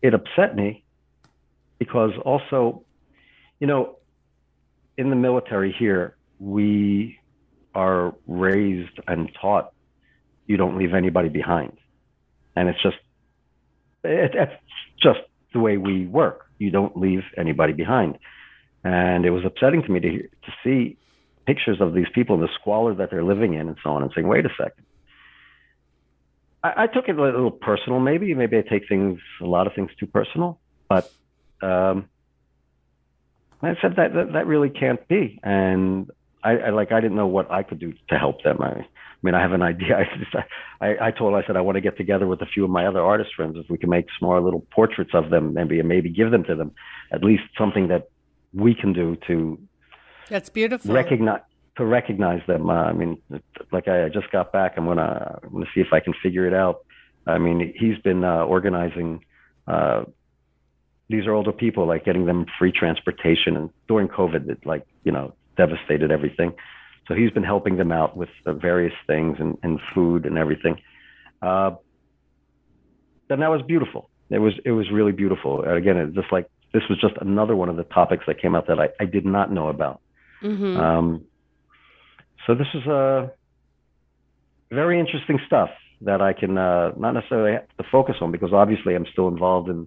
[0.00, 0.84] it upset me
[1.78, 2.84] because also,
[3.58, 3.96] you know,
[4.96, 7.18] in the military here, we
[7.74, 9.72] are raised and taught
[10.46, 11.76] you don't leave anybody behind.
[12.56, 12.96] And it's just,
[14.02, 14.52] it, it's
[15.00, 15.20] just
[15.52, 16.46] the way we work.
[16.58, 18.18] You don't leave anybody behind.
[18.82, 20.96] And it was upsetting to me to, to see
[21.46, 24.26] pictures of these people, the squalor that they're living in, and so on, and saying,
[24.26, 24.84] wait a second.
[26.64, 28.34] I, I took it a little personal, maybe.
[28.34, 30.58] Maybe I take things, a lot of things too personal.
[30.88, 31.10] But
[31.62, 32.08] um,
[33.62, 35.38] I said that, that that really can't be.
[35.42, 36.10] And
[36.42, 38.58] I, I like I didn't know what I could do to help them.
[38.60, 38.86] I, I
[39.22, 39.96] mean, I have an idea.
[39.98, 40.34] I, just,
[40.80, 42.86] I I told I said I want to get together with a few of my
[42.86, 46.10] other artist friends if we can make small little portraits of them, maybe and maybe
[46.10, 46.72] give them to them,
[47.12, 48.10] at least something that
[48.52, 49.58] we can do to.
[50.28, 50.94] That's beautiful.
[50.94, 51.40] Recognize
[51.76, 52.68] to recognize them.
[52.68, 53.20] Uh, I mean,
[53.72, 54.74] like I, I just got back.
[54.76, 56.84] I'm gonna I'm gonna see if I can figure it out.
[57.26, 59.24] I mean, he's been uh, organizing.
[59.66, 60.04] Uh,
[61.08, 65.12] these are older people, like getting them free transportation, and during COVID, it like you
[65.12, 66.50] know devastated everything.
[67.06, 70.76] So he's been helping them out with uh, various things and, and food and everything.
[71.42, 71.72] Uh,
[73.28, 74.10] and that was beautiful.
[74.30, 75.62] It was it was really beautiful.
[75.62, 78.54] And again, it just like this was just another one of the topics that came
[78.54, 80.00] out that I, I did not know about.
[80.42, 80.76] Mm-hmm.
[80.76, 81.24] Um,
[82.46, 83.28] so this is a uh,
[84.70, 85.70] very interesting stuff
[86.02, 89.68] that I can uh, not necessarily have to focus on because obviously I'm still involved
[89.68, 89.86] in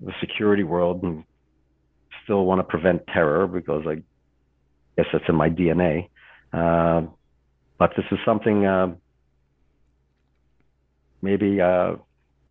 [0.00, 1.24] the security world and
[2.24, 4.02] still want to prevent terror because I
[4.98, 6.08] guess that's in my DNA.
[6.52, 7.06] Uh,
[7.78, 8.88] but this is something uh,
[11.22, 11.92] maybe uh,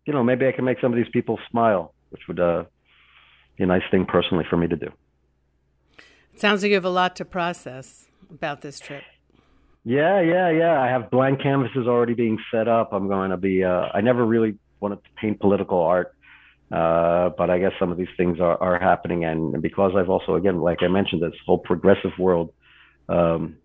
[0.06, 2.64] you know maybe I can make some of these people smile, which would uh,
[3.56, 4.90] be a nice thing personally for me to do.
[6.32, 9.02] It sounds like you have a lot to process about this trip.
[9.84, 10.80] Yeah, yeah, yeah.
[10.80, 12.92] I have blank canvases already being set up.
[12.92, 13.64] I'm going to be.
[13.64, 16.14] Uh, I never really wanted to paint political art.
[16.70, 19.24] Uh, but I guess some of these things are, are happening.
[19.24, 22.52] And because I've also, again, like I mentioned, this whole progressive world,
[23.08, 23.56] um,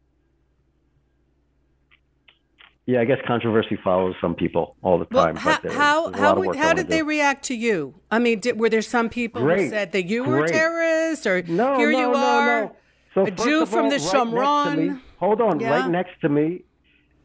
[2.85, 5.35] yeah, I guess controversy follows some people all the time.
[5.35, 7.95] Well, how how how, how did they react to you?
[8.11, 9.61] I mean, did, were there some people Great.
[9.61, 10.39] who said that you Great.
[10.41, 12.75] were terrorists, or no, here no, you are, no.
[13.13, 15.01] So a Jew from all, the right Shomron?
[15.17, 15.69] Hold on, yeah.
[15.69, 16.63] right next to me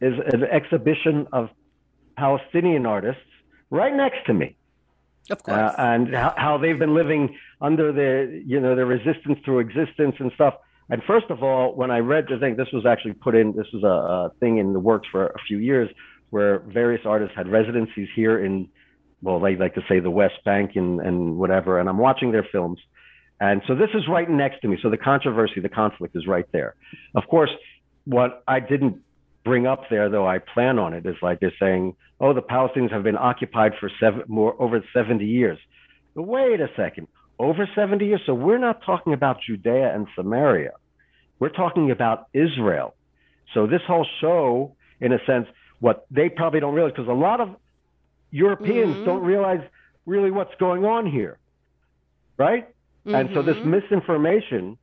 [0.01, 1.49] is an exhibition of
[2.15, 3.21] Palestinian artists.
[3.69, 4.55] Right next to me.
[5.29, 5.57] Of course.
[5.57, 10.15] Uh, and how, how, they've been living under the, you know, the resistance through existence
[10.19, 10.55] and stuff.
[10.89, 13.67] And first of all, when I read the thing, this was actually put in, this
[13.73, 15.89] was a, a thing in the works for a few years
[16.31, 18.69] where various artists had residencies here in,
[19.21, 21.79] well, they like to say the West Bank and, and whatever.
[21.79, 22.79] And I'm watching their films.
[23.39, 24.77] And so this is right next to me.
[24.81, 26.75] So the controversy, the conflict is right there.
[27.15, 27.51] Of course,
[28.05, 29.01] what I didn't
[29.49, 32.91] bring up there, though I plan on it, is like they're saying, oh, the Palestinians
[32.91, 35.57] have been occupied for seven, more over 70 years.
[36.15, 37.07] But wait a second,
[37.39, 38.21] over 70 years?
[38.27, 40.73] So we're not talking about Judea and Samaria.
[41.39, 42.93] We're talking about Israel.
[43.55, 45.47] So this whole show, in a sense,
[45.79, 47.55] what they probably don't realize, because a lot of
[48.29, 49.05] Europeans mm-hmm.
[49.05, 49.61] don't realize
[50.05, 51.39] really what's going on here,
[52.37, 52.67] right?
[52.67, 53.15] Mm-hmm.
[53.15, 53.71] And so this mm-hmm.
[53.71, 54.77] misinformation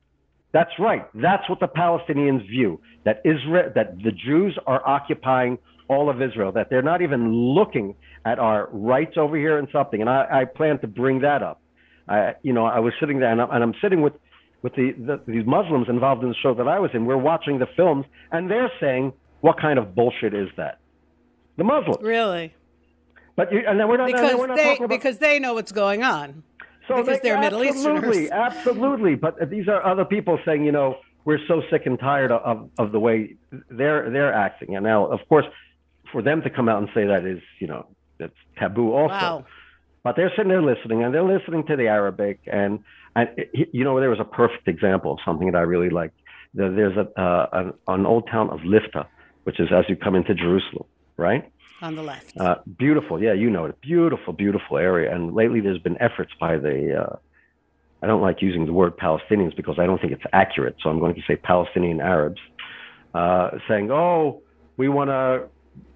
[0.53, 1.05] that's right.
[1.13, 5.57] That's what the Palestinians view that Israel, that the Jews are occupying
[5.89, 10.01] all of Israel, that they're not even looking at our rights over here and something.
[10.01, 11.61] And I, I plan to bring that up.
[12.07, 14.13] I, you know, I was sitting there and I'm, and I'm sitting with,
[14.61, 17.05] with the, the, these Muslims involved in the show that I was in.
[17.05, 20.79] We're watching the films and they're saying, what kind of bullshit is that?
[21.57, 21.97] The Muslims.
[22.01, 22.53] Really?
[23.35, 25.71] But you, and then we're not, because we're not they, about, because they know what's
[25.71, 26.43] going on.
[26.87, 28.31] So because they, are Middle absolutely, Easterners.
[28.31, 29.15] Absolutely, absolutely.
[29.15, 32.93] but these are other people saying, you know, we're so sick and tired of, of
[32.93, 33.35] the way
[33.69, 34.75] they're they're acting.
[34.75, 35.45] And now, of course,
[36.11, 37.87] for them to come out and say that is, you know,
[38.19, 39.13] it's taboo also.
[39.13, 39.45] Wow.
[40.03, 42.79] But they're sitting there listening, and they're listening to the Arabic, and
[43.15, 46.11] and you know, there was a perfect example of something that I really like.
[46.53, 49.05] There's a uh, an, an old town of Lifta,
[49.43, 50.85] which is as you come into Jerusalem,
[51.17, 51.51] right?
[51.81, 52.37] On the left.
[52.37, 53.79] Uh, beautiful, yeah, you know it.
[53.81, 55.13] Beautiful, beautiful area.
[55.13, 57.03] And lately, there's been efforts by the.
[57.03, 57.15] Uh,
[58.01, 60.75] I don't like using the word Palestinians because I don't think it's accurate.
[60.83, 62.39] So I'm going to say Palestinian Arabs,
[63.13, 64.41] uh, saying, "Oh,
[64.77, 65.47] we want to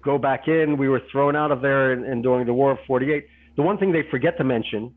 [0.02, 0.76] go back in.
[0.78, 3.92] We were thrown out of there in during the War of '48." The one thing
[3.92, 4.94] they forget to mention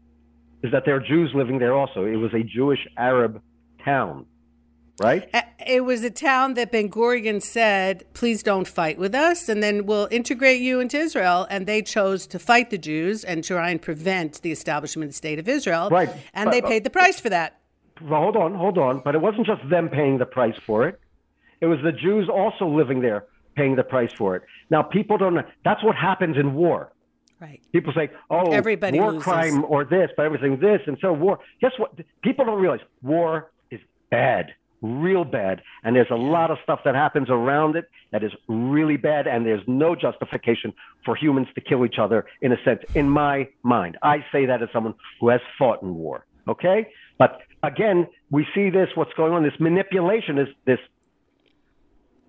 [0.63, 2.06] is that there are Jews living there also.
[2.06, 3.41] It was a Jewish Arab
[3.84, 4.26] town
[5.00, 5.30] right?
[5.66, 9.86] It was a town that Ben Gurion said, please don't fight with us, and then
[9.86, 11.48] we'll integrate you into Israel.
[11.50, 15.18] And they chose to fight the Jews and try and prevent the establishment of the
[15.18, 15.90] state of Israel.
[15.90, 16.10] Right.
[16.34, 17.60] And but, they paid the price for that.
[18.02, 19.00] Well, hold on, hold on.
[19.00, 21.00] But it wasn't just them paying the price for it.
[21.62, 24.44] It was the Jews also living there paying the price for it.
[24.70, 25.44] Now people don't know.
[25.64, 26.92] That's what happens in war.
[27.40, 27.62] Right.
[27.72, 29.24] People say, "Oh, Everybody war loses.
[29.24, 31.40] crime or this, but everything this," and so war.
[31.62, 31.98] Guess what?
[32.22, 33.80] People don't realize war is
[34.10, 34.54] bad,
[34.86, 38.98] real bad, and there's a lot of stuff that happens around it that is really
[38.98, 42.26] bad, and there's no justification for humans to kill each other.
[42.41, 45.95] In a sense, in my mind, I say that as someone who has fought in
[45.95, 46.26] war.
[46.48, 48.89] Okay, but again, we see this.
[48.95, 49.43] What's going on?
[49.43, 50.80] This manipulation is this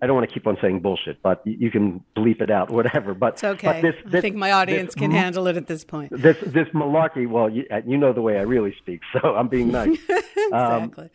[0.01, 3.15] I don't want to keep on saying bullshit, but you can bleep it out, whatever.
[3.15, 3.81] But It's okay.
[3.81, 6.13] But this, I think my audience this can handle it at this point.
[6.13, 7.27] This this malarkey.
[7.27, 9.99] Well, you, you know the way I really speak, so I'm being nice.
[10.53, 11.11] Um, exactly.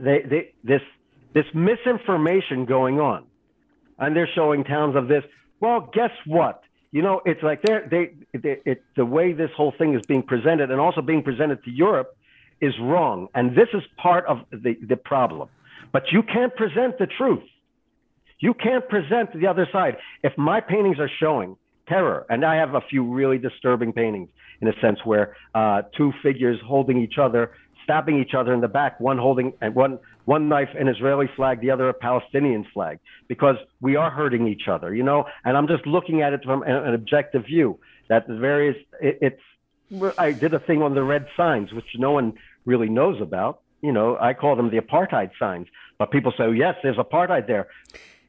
[0.00, 0.82] They, they this
[1.34, 3.24] this misinformation going on,
[3.98, 5.24] and they're showing towns of this.
[5.60, 6.62] Well, guess what?
[6.90, 10.22] You know, it's like they're, they they it the way this whole thing is being
[10.22, 12.16] presented, and also being presented to Europe,
[12.60, 15.48] is wrong, and this is part of the the problem.
[15.92, 17.44] But you can't present the truth.
[18.38, 19.96] You can't present the other side.
[20.22, 21.56] If my paintings are showing
[21.88, 24.28] terror, and I have a few really disturbing paintings
[24.60, 27.52] in a sense where uh, two figures holding each other,
[27.84, 31.60] stabbing each other in the back, one holding and one one knife an Israeli flag,
[31.60, 35.26] the other a Palestinian flag, because we are hurting each other, you know.
[35.44, 37.78] And I'm just looking at it from an, objective view.
[38.08, 40.14] That the various it, it's.
[40.18, 43.60] I did a thing on the red signs, which no one really knows about.
[43.82, 45.66] You know, I call them the apartheid signs,
[45.98, 47.66] but people say, oh, yes, there's apartheid there.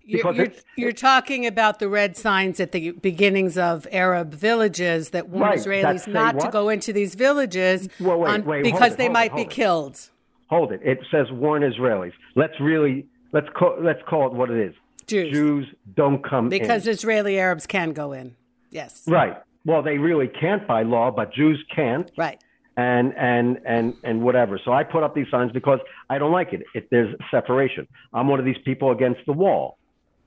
[0.06, 5.30] You're, you're, you're talking about the red signs at the beginnings of Arab villages that
[5.30, 8.98] warn Right, Israelis not to go into these villages Well, wait, on- wait, because it,
[8.98, 10.10] they hold it, might be killed.
[10.50, 10.82] Hold it.
[10.84, 12.12] It says warn Israelis.
[12.36, 14.76] Let's really let's call let's call it what it is.
[15.08, 15.34] Jews.
[15.34, 16.94] Jews don't come Because in.
[16.94, 18.36] Israeli Arabs can go in.
[18.72, 19.04] Yes.
[19.08, 19.38] right.
[19.66, 22.12] Well, they really can't by law, but Jews can't.
[22.18, 22.42] Right.
[22.76, 24.60] and and and and whatever.
[24.63, 26.63] So I put up these signs because I don't like it.
[26.76, 27.88] It there's separation.
[28.13, 29.78] I'm one of these people against the wall,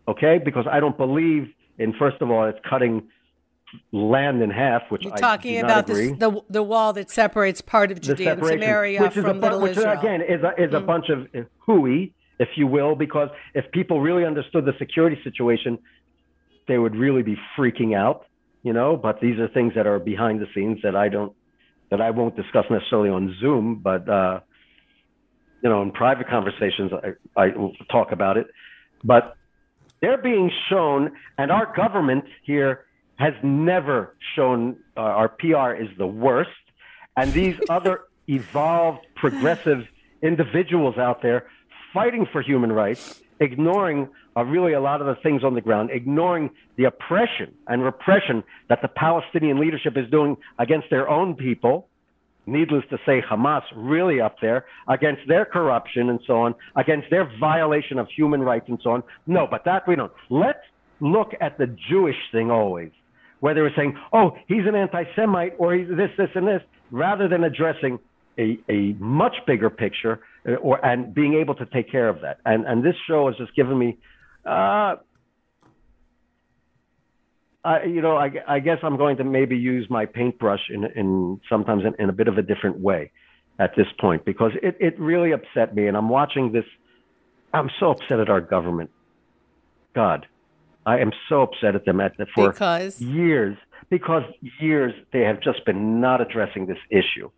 [0.09, 0.39] okay?
[0.43, 3.09] Because I don't believe in first of all it's cutting
[3.93, 8.01] land in half, which You're talking about this, the the wall that separates part of
[8.01, 9.97] Judea and Samaria from a, Little which Israel.
[9.97, 9.99] Mm.
[9.99, 14.01] again is a, is a bunch of uh, hooey, if you will, because if people
[14.01, 15.79] really understood the security situation,
[16.69, 18.27] they would really be freaking out,
[18.63, 18.97] you know.
[18.97, 21.33] But these are things that are behind the scenes that I don't,
[21.91, 24.41] that I won't discuss necessarily on Zoom, but uh,
[25.63, 26.93] you know, in private conversations,
[27.37, 28.47] I, I will talk about it.
[29.03, 29.37] But
[30.01, 32.85] they're being shown, and our government here
[33.17, 36.51] has never shown uh, our PR is the worst.
[37.17, 39.87] And these other evolved, progressive
[40.23, 41.47] individuals out there
[41.95, 45.91] fighting for human rights, ignoring uh, really a lot of the things on the ground,
[45.91, 51.89] ignoring the oppression and repression that the Palestinian leadership is doing against their own people
[52.47, 57.31] needless to say, Hamas really up there against their corruption and so on, against their
[57.39, 59.03] violation of human rights and so on.
[59.27, 60.13] No, but that we don't.
[60.31, 60.61] Let's
[61.01, 62.91] look at the Jewish thing always,
[63.41, 67.29] whether we're saying, oh, he's an anti Semite or he's this, this, and this, rather
[67.29, 67.99] than addressing
[68.39, 72.39] a, a much bigger picture uh, or and being able to take care of that.
[72.45, 73.99] And, and this show has just given me.
[74.45, 74.97] Uh,
[77.67, 81.41] I, you know, I, I guess I'm going to maybe use my paintbrush in, in
[81.49, 83.11] sometimes in, in a bit of a different way
[83.59, 85.89] at this point because it, it really upset me.
[85.89, 86.65] And I'm watching this.
[87.53, 88.91] I'm so upset at our government.
[89.95, 90.27] God,
[90.85, 93.01] I am so upset at them at the, for Because?
[93.01, 93.57] years
[93.91, 94.23] because
[94.61, 97.31] years they have just been not addressing this issue,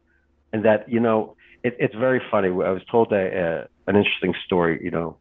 [0.52, 2.48] and that you know it, it's very funny.
[2.48, 4.80] I was told a, uh, an interesting story.
[4.82, 5.16] You know,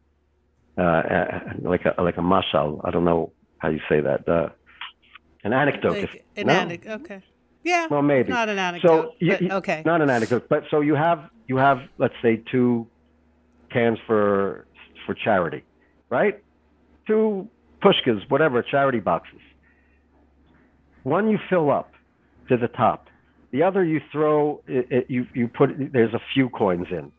[0.77, 2.81] uh, uh, like a like a mashal.
[2.83, 4.27] I don't know how you say that.
[4.27, 4.49] Uh,
[5.47, 5.91] an anecdote.
[5.93, 6.53] Like if- an no?
[6.53, 7.01] anecdote.
[7.01, 7.21] Okay.
[7.63, 7.87] Yeah.
[7.89, 8.87] Well, maybe Not an anecdote.
[8.87, 9.81] So you- but okay.
[9.85, 12.87] not an anecdote, but so you have you have let's say two
[13.71, 14.65] cans for
[15.05, 15.63] for charity,
[16.09, 16.41] right?
[17.05, 17.47] Two
[17.81, 19.39] pushkas, whatever, charity boxes.
[21.03, 21.91] One you fill up
[22.49, 23.07] to the top.
[23.51, 27.11] The other you throw it, it, you you put there's a few coins in.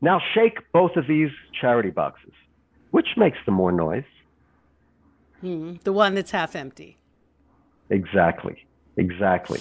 [0.00, 2.32] Now shake both of these charity boxes.
[2.90, 4.04] Which makes the more noise?
[5.40, 5.74] Hmm.
[5.82, 6.98] The one that's half empty.
[7.90, 8.64] Exactly.
[8.96, 9.60] Exactly.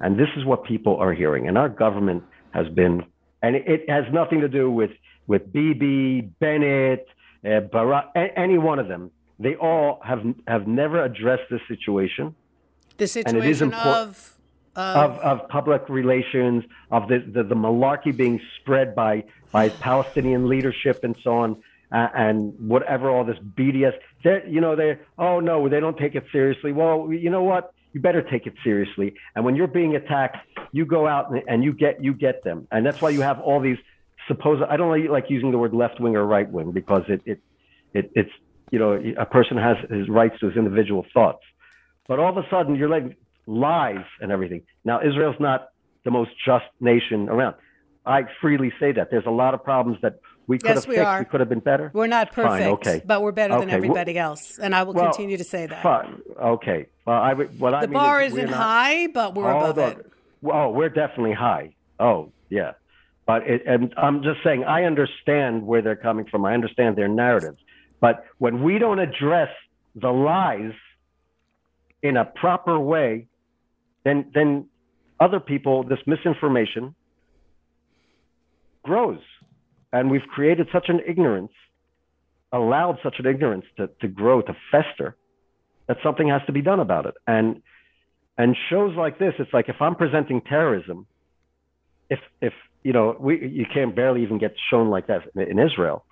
[0.00, 1.48] And this is what people are hearing.
[1.48, 3.04] And our government has been,
[3.42, 4.90] and it has nothing to do with,
[5.26, 7.06] with Bibi, Bennett,
[7.44, 9.10] uh, Barak, a- any one of them.
[9.40, 12.34] They all have, have never addressed this situation
[12.96, 14.36] The it is situation impor- of,
[14.76, 21.04] of, of public relations, of the, the, the malarkey being spread by, by Palestinian leadership
[21.04, 21.62] and so on,
[21.92, 23.92] uh, and whatever, all this BDS.
[24.48, 26.72] You know, they oh no, they don't take it seriously.
[26.72, 27.72] Well, you know what?
[27.92, 29.14] You better take it seriously.
[29.34, 30.36] And when you're being attacked,
[30.72, 32.68] you go out and, and you get you get them.
[32.70, 33.78] And that's why you have all these
[34.26, 34.62] supposed.
[34.62, 37.40] I don't like- like using the word left wing or right wing because it, it
[37.94, 38.30] It, it's
[38.70, 41.42] you know a person has his rights to his individual thoughts,
[42.08, 43.16] but all of a sudden you're letting
[43.46, 44.62] lies and everything.
[44.84, 45.68] Now Israel's not
[46.04, 47.54] the most just nation around.
[48.04, 49.10] I freely say that.
[49.10, 50.14] There's a lot of problems that
[50.48, 51.06] we could Yes, have we fixed.
[51.06, 51.18] are.
[51.20, 51.90] We could have been better.
[51.94, 53.02] We're not Fine, perfect, okay.
[53.06, 55.66] but we're better than Okay, well- everybody else, and I will Well, continue to say
[55.66, 55.82] that.
[55.82, 56.20] Fine.
[56.42, 56.86] Okay.
[57.06, 59.90] Well, I what I The mean bar is isn't not- high, but we're above on.
[59.92, 60.06] it.
[60.44, 61.74] Oh, we're definitely high.
[62.00, 62.72] Oh, yeah.
[63.26, 66.44] But it, and I'm just saying, I understand where they're coming from.
[66.46, 67.58] I understand their narratives.
[68.00, 69.50] But when we don't address
[69.96, 70.72] the lies
[72.02, 73.26] in a proper way,
[74.04, 74.66] then then
[75.20, 76.94] other people, this misinformation
[78.82, 79.20] grows.
[79.92, 81.52] And we've created such an ignorance,
[82.52, 85.16] allowed such an ignorance to, to grow, to fester,
[85.86, 87.14] that something has to be done about it.
[87.26, 87.62] And
[88.36, 91.06] and shows like this, it's like if I'm presenting terrorism,
[92.08, 92.52] if if
[92.84, 96.04] you know we you can't barely even get shown like that in, in Israel,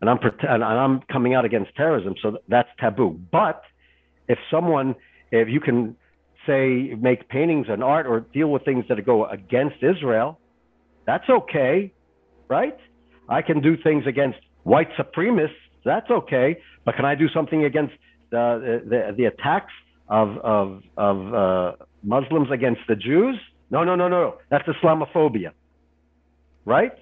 [0.00, 3.20] and I'm and I'm coming out against terrorism, so that's taboo.
[3.30, 3.62] But
[4.28, 4.94] if someone,
[5.30, 5.96] if you can
[6.46, 10.38] say make paintings and art or deal with things that go against Israel,
[11.06, 11.92] that's okay,
[12.48, 12.78] right?
[13.28, 15.50] I can do things against white supremacists,
[15.84, 16.58] that's okay.
[16.84, 17.94] But can I do something against
[18.30, 19.72] the the, the attacks
[20.08, 21.72] of of of uh,
[22.02, 23.36] Muslims against the Jews?
[23.70, 24.38] No, no, no, no.
[24.50, 25.52] That's Islamophobia,
[26.64, 26.92] right?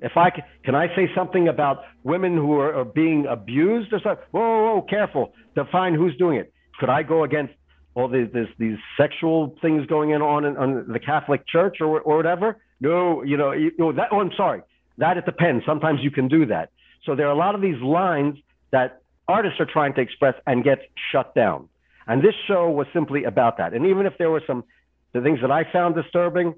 [0.00, 4.00] If I can, can I say something about women who are, are being abused or
[4.00, 4.24] something?
[4.32, 5.32] Whoa, whoa, whoa, careful.
[5.54, 6.52] Define who's doing it.
[6.78, 7.54] Could I go against
[7.94, 12.16] all these this, these sexual things going on in on the Catholic Church or or
[12.16, 12.58] whatever?
[12.80, 14.08] No, you know, you, know that.
[14.10, 14.62] Oh, I'm sorry.
[14.98, 15.64] That it depends.
[15.66, 16.70] Sometimes you can do that.
[17.04, 18.38] So there are a lot of these lines
[18.70, 20.78] that artists are trying to express and get
[21.10, 21.68] shut down.
[22.06, 23.72] And this show was simply about that.
[23.72, 24.64] And even if there were some
[25.12, 26.54] the things that I found disturbing,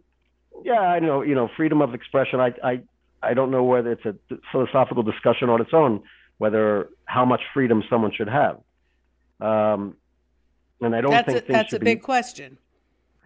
[0.65, 2.41] yeah, I know, you know, freedom of expression.
[2.41, 2.81] I I
[3.23, 4.15] I don't know whether it's a
[4.53, 6.03] philosophical discussion on its own,
[6.39, 8.61] whether how much freedom someone should have.
[9.41, 9.97] Um,
[10.81, 12.05] and I don't That's think a, that's a big be.
[12.05, 12.59] question.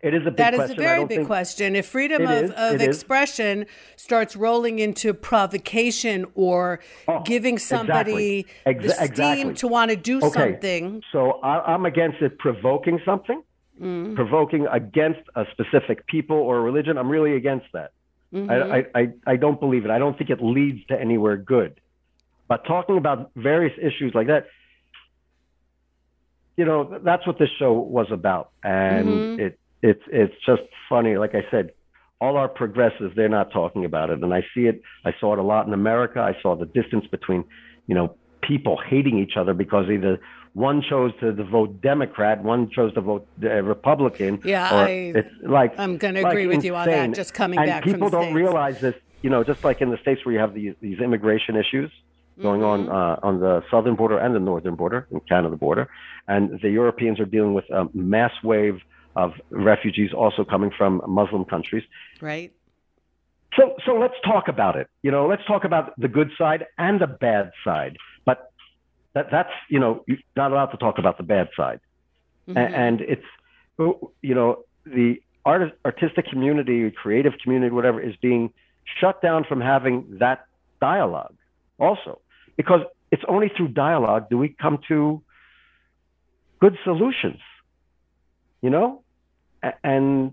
[0.03, 1.77] It is a big That is a very big question.
[1.77, 2.89] If freedom of, is, of it is.
[2.89, 8.89] expression starts rolling into provocation or Oh, giving somebody exactly.
[8.89, 9.55] the steam exactly.
[9.55, 10.29] to want to do Okay.
[10.31, 13.43] something, So I, I'm against it provoking something,
[13.81, 14.15] Mm.
[14.15, 16.99] provoking against a specific people or religion.
[16.99, 17.93] I'm really against that.
[18.33, 18.51] Mm-hmm.
[18.51, 19.91] I, I, I, don't believe it.
[19.91, 21.81] I don't think it leads to anywhere good.
[22.47, 24.47] But talking about various issues like that,
[26.59, 28.51] you know, that's what this show was about.
[28.63, 29.39] And Mhm.
[29.41, 31.17] it, it's, it's just funny.
[31.17, 31.73] Like I said,
[32.21, 34.23] all our progressives, they're not talking about it.
[34.23, 34.83] And I see it.
[35.05, 36.21] I saw it a lot in America.
[36.21, 37.45] I saw the distance between,
[37.87, 40.19] you know, people hating each other because either
[40.53, 44.41] one chose to vote Democrat, one chose to vote uh, Republican.
[44.45, 47.13] Yeah, I- it's like I'm going to like agree with you on that.
[47.15, 48.37] Just coming and back people from the don't States.
[48.37, 48.95] realize this.
[49.23, 51.91] You know, just like in the states where you have these these immigration issues
[52.41, 52.93] going on Mm-hmm.
[52.93, 55.89] uh, on the southern border and the northern border, and Canada border,
[56.27, 58.81] and the Europeans are dealing with a mass wave
[59.17, 61.85] of refugees also coming from Muslim countries.
[62.21, 62.53] right?
[63.57, 64.87] So, so let's talk about it.
[65.03, 67.97] You know, let's talk about the good side and the bad side.
[68.25, 68.53] But
[69.15, 71.81] that, that's, you know, you're not allowed to talk about the bad side.
[72.49, 72.73] A- Mhm.
[72.75, 73.27] And it's,
[74.23, 78.53] you know, the art, artistic community, creative community, whatever, is being
[79.01, 80.45] shut down from having that
[80.81, 81.35] dialogue
[81.79, 82.21] also.
[82.57, 85.23] Because it's only through dialogue do we come to
[86.61, 87.41] good solutions,
[88.63, 89.03] you know?
[89.85, 90.33] And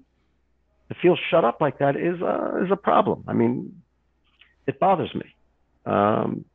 [0.89, 3.25] to feel shut up like that is uh, is a problem.
[3.27, 3.81] I mean,
[4.65, 5.25] it bothers me.
[5.85, 6.45] Um,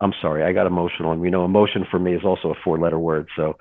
[0.00, 2.78] I'm sorry, I got emotional, and you know emotion for me is also a four
[2.78, 3.28] letter word.
[3.36, 3.56] So,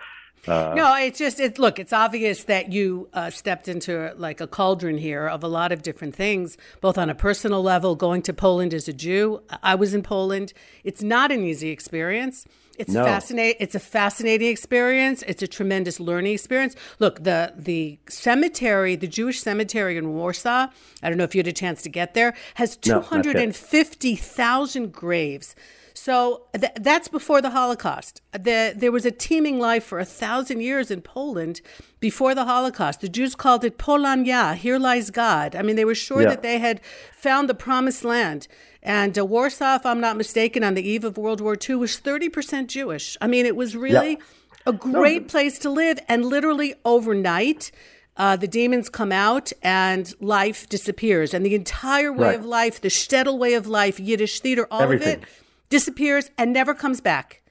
[0.48, 1.58] uh, No, it's just it.
[1.58, 5.72] Look, it's obvious that you uh, stepped into like a cauldron here of a lot
[5.72, 7.96] of different things, both on a personal level.
[7.96, 10.54] Going to Poland as a Jew, I was in Poland.
[10.84, 12.46] It's not an easy experience.
[12.78, 13.06] It's No.
[13.06, 13.56] fascinating.
[13.62, 15.24] It's a fascinating experience.
[15.24, 16.76] It's a tremendous learning experience.
[17.00, 20.68] Look, the the cemetery, the Jewish cemetery in Warsaw.
[21.02, 22.34] I don't know if you had a chance to get there.
[22.56, 24.16] Has two hundred and fifty thousand No, not yet.
[24.16, 25.56] hundred and fifty thousand graves.
[25.98, 28.22] So th- that's before the Holocaust.
[28.34, 31.62] The, there was a teeming life for a thousand years in Poland
[32.02, 33.00] before the Holocaust.
[33.00, 35.56] The Jews called it Polania, here lies God.
[35.56, 36.30] I mean, they were sure Yeah.
[36.32, 36.82] that they had
[37.16, 38.50] found the promised land.
[38.84, 41.98] And uh, Warsaw, if I'm not mistaken, on the eve of World War II, was
[41.98, 43.16] 30% Jewish.
[43.22, 44.20] I mean, it was really
[44.66, 45.98] a great place to live.
[46.10, 47.72] And literally overnight,
[48.18, 51.34] uh, the demons come out and life disappears.
[51.34, 52.40] And the entire way Right.
[52.40, 55.16] of life, the shtetl way of life, Yiddish theater, all Everything.
[55.18, 55.30] of it
[55.70, 57.42] disappears and never comes back.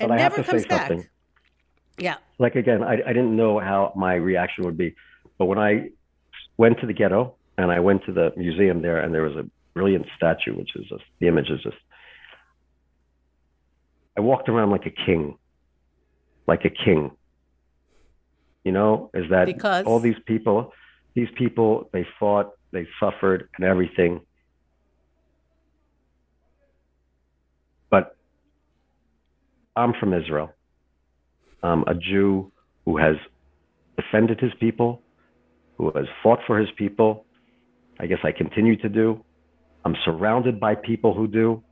[0.00, 0.88] And But I have never comes back.
[0.88, 1.08] something.
[1.98, 2.16] Yeah.
[2.38, 4.94] like again, I, I didn't know how my reaction would be,
[5.36, 5.90] but when I
[6.56, 9.44] went to the ghetto and I went to the museum there, and there was a
[9.74, 11.76] brilliant statue, which is just the image is just.
[14.16, 15.36] I walked around like a king,
[16.46, 17.10] like a king.
[18.64, 20.72] You know, is that because all these people,
[21.14, 24.20] these people, they fought, they suffered, and everything.
[27.90, 28.16] But
[29.76, 30.50] I'm from Israel.
[31.62, 32.52] I'm a Jew
[32.84, 33.16] who has
[33.96, 35.02] defended his people,
[35.76, 37.24] who has fought for his people.
[38.00, 39.24] I guess I continue to do.
[39.84, 41.62] I'm surrounded by people who do.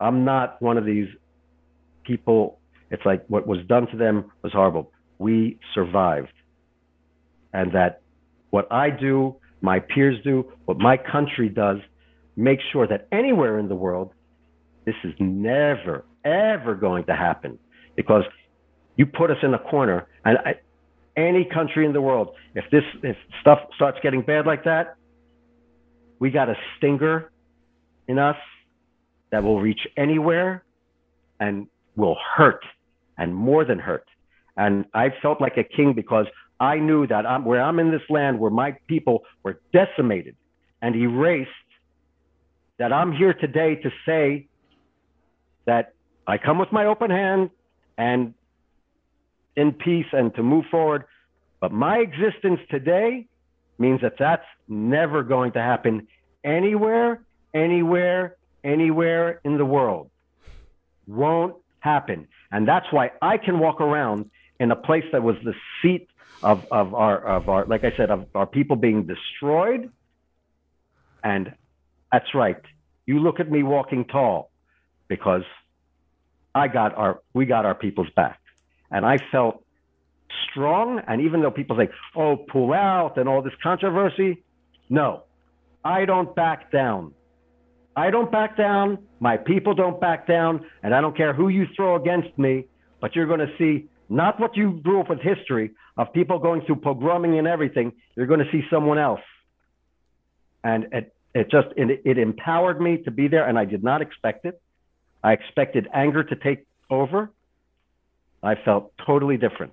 [0.00, 1.08] I'm not one of these
[2.04, 2.58] people.
[2.90, 4.92] It's like what was done to them was horrible.
[5.18, 6.32] We survived.
[7.52, 8.02] And that
[8.50, 11.78] what I do, my peers do, what my country does,
[12.36, 14.12] make sure that anywhere in the world,
[14.86, 17.58] this is never, ever going to happen.
[17.96, 18.22] Because
[18.96, 20.54] you put us in a corner, and I,
[21.16, 24.96] any country in the world, if this if stuff starts getting bad like that,
[26.18, 27.30] we got a stinger
[28.08, 28.36] in us
[29.30, 30.64] that will reach anywhere
[31.40, 31.66] and
[31.96, 32.64] will hurt
[33.18, 34.06] and more than hurt.
[34.56, 36.26] And I felt like a king because
[36.60, 40.36] I knew that I'm where I'm in this land where my people were decimated
[40.80, 41.50] and erased,
[42.78, 44.48] that I'm here today to say
[45.66, 45.94] that
[46.26, 47.50] I come with my open hand
[47.98, 48.34] and
[49.56, 51.04] in peace and to move forward.
[51.60, 53.26] But my existence today
[53.78, 56.08] means that that's never going to happen
[56.44, 57.22] anywhere,
[57.54, 60.10] anywhere, anywhere in the world.
[61.06, 62.28] Won't happen.
[62.50, 66.08] And that's why I can walk around in a place that was the seat
[66.42, 69.90] of, of our of our like I said, of our people being destroyed.
[71.24, 71.54] And
[72.12, 72.60] that's right.
[73.06, 74.50] You look at me walking tall
[75.08, 75.42] because
[76.54, 78.40] I got our we got our people's back.
[78.90, 79.64] And I felt
[80.50, 81.00] strong.
[81.06, 84.42] And even though people say, oh, pull out and all this controversy,
[84.88, 85.24] no,
[85.84, 87.12] I don't back down.
[87.96, 88.98] I don't back down.
[89.20, 90.66] My people don't back down.
[90.82, 92.66] And I don't care who you throw against me,
[93.00, 96.62] but you're going to see not what you grew up with history of people going
[96.62, 97.92] through pogroming and everything.
[98.16, 99.20] You're going to see someone else.
[100.62, 103.48] And it, it just, it, it empowered me to be there.
[103.48, 104.60] And I did not expect it.
[105.26, 107.32] I expected anger to take over.
[108.44, 109.72] I felt totally different.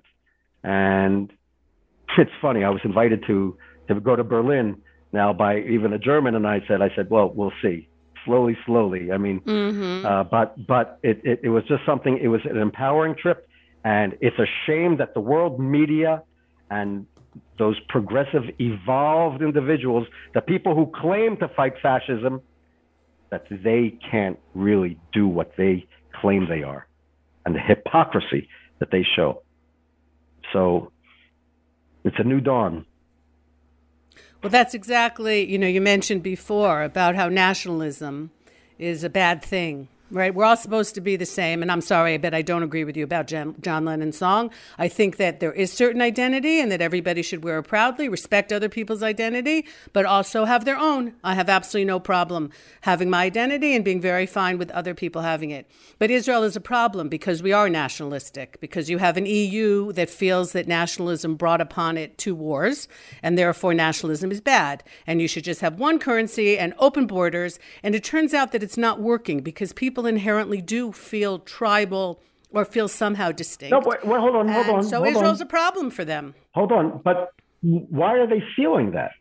[0.64, 1.32] And
[2.18, 4.82] it's funny, I was invited to, to go to Berlin
[5.12, 7.88] now by even a German, and I said, I said, well, we'll see.
[8.24, 9.12] Slowly, slowly.
[9.12, 10.04] I mean, mm-hmm.
[10.04, 12.18] uh, but but it, it, it was just something.
[12.20, 13.46] It was an empowering trip,
[13.84, 16.22] and it's a shame that the world media
[16.70, 17.06] and
[17.58, 22.40] those progressive, evolved individuals, the people who claim to fight fascism,
[23.34, 25.84] that they can't really do what they
[26.20, 26.86] claim they are,
[27.44, 29.42] and the hypocrisy that they show.
[30.52, 30.92] So
[32.04, 32.86] it's a new dawn.
[34.40, 38.30] Well, that's exactly, you know, you mentioned before about how nationalism
[38.78, 40.34] is a bad thing right?
[40.34, 41.60] We're all supposed to be the same.
[41.60, 44.50] And I'm sorry, but I don't agree with you about John, John Lennon's song.
[44.78, 48.52] I think that there is certain identity and that everybody should wear it proudly, respect
[48.52, 51.14] other people's identity, but also have their own.
[51.24, 52.50] I have absolutely no problem
[52.82, 55.68] having my identity and being very fine with other people having it.
[55.98, 60.10] But Israel is a problem because we are nationalistic, because you have an EU that
[60.10, 62.86] feels that nationalism brought upon it two wars,
[63.22, 64.84] and therefore nationalism is bad.
[65.06, 67.58] And you should just have one currency and open borders.
[67.82, 72.20] And it turns out that it's not working because people people inherently do feel tribal
[72.50, 73.72] or feel somehow distinct.
[73.72, 74.84] No, but, well, hold on, hold and on.
[74.84, 75.46] So hold Israel's on.
[75.46, 76.34] a problem for them.
[76.52, 77.32] Hold on, but
[77.62, 79.12] why are they feeling that?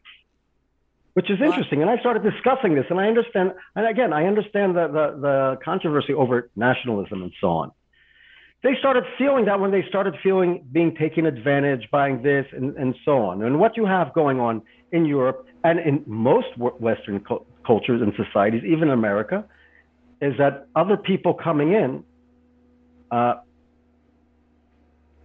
[1.14, 1.82] Which is interesting.
[1.82, 3.54] And I started discussing this, and I understand.
[3.76, 7.72] And again, I understand the, the, the controversy over nationalism and so on.
[8.64, 12.96] They started feeling that when they started feeling being taken advantage, buying this and, and
[13.06, 13.44] so on.
[13.44, 17.24] And what you have going on in Europe and in most Western
[17.66, 19.46] cultures and societies, even America,
[20.24, 22.04] is that other people coming in
[23.12, 23.36] uh,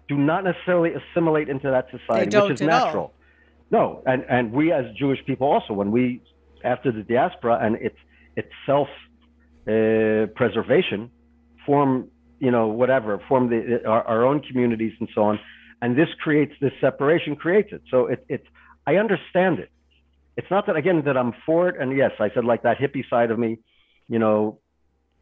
[0.08, 3.04] do not necessarily assimilate into that society, which is natural.
[3.04, 3.14] All.
[3.70, 6.20] No, and and we as Jewish people also, when we
[6.64, 7.96] after the diaspora and its
[8.34, 8.88] its self
[9.68, 11.10] uh, preservation,
[11.64, 12.08] form
[12.40, 15.38] you know whatever form the our, our, own communities and so on,
[15.80, 17.82] and this creates this separation creates it.
[17.90, 18.46] So it it's
[18.86, 19.70] I understand it.
[20.36, 23.08] It's not that again that I'm for it, and yes, I said like that hippie
[23.08, 23.58] side of me,
[24.08, 24.58] you know,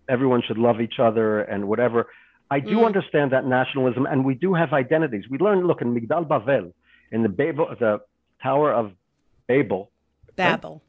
[0.08, 2.08] everyone should love each other and whatever.
[2.50, 2.86] I do mm.
[2.86, 5.24] understand that nationalism, and we do have identities.
[5.28, 6.72] We learn, look, in Migdal Bavel,
[7.10, 8.00] in the Babel, the
[8.42, 8.92] Tower of
[9.48, 9.90] Babel.
[10.36, 10.70] Babel.
[10.70, 10.80] Right?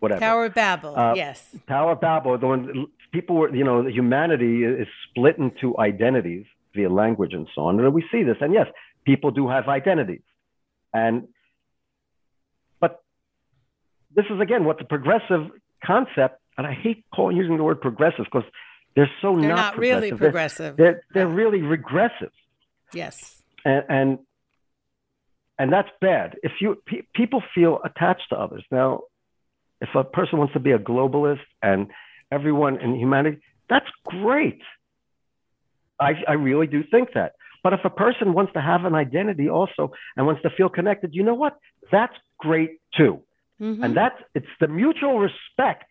[0.00, 0.20] Whatever.
[0.20, 1.54] Tower of Babel, uh, yes.
[1.68, 6.88] Tower of Babel, the one people were, you know, humanity is split into identities via
[6.88, 7.78] language and so on.
[7.78, 8.66] And we see this, and yes,
[9.04, 10.22] people do have identities.
[10.94, 11.28] And,
[12.80, 13.02] but
[14.14, 15.50] this is again what the progressive
[15.84, 18.48] concept and I hate calling using the word progressive because
[18.94, 20.18] They're so They're not, not really progressive.
[20.18, 20.76] progressive.
[20.76, 22.32] They're they're, they're really regressive,
[22.92, 23.42] yes.
[23.64, 24.18] and and,
[25.58, 26.36] and that's bad.
[26.42, 28.90] If you pe- people feel attached to others now,
[29.80, 31.80] if a person wants to be a globalist and
[32.30, 33.38] everyone in humanity,
[33.70, 34.60] that's great.
[35.98, 37.32] I I really do think that.
[37.62, 41.14] But if a person wants to have an identity also and wants to feel connected,
[41.14, 41.54] you know what?
[41.90, 43.14] That's great too.
[43.60, 43.84] Mhm.
[43.84, 45.84] And that's it's the mutual respect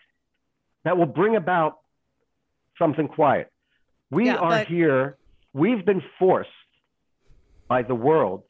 [0.84, 1.80] that will bring about
[2.78, 3.52] something quiet.
[4.10, 5.18] We Yeah, are but- here,
[5.54, 6.50] we've been forced
[7.68, 8.44] by the world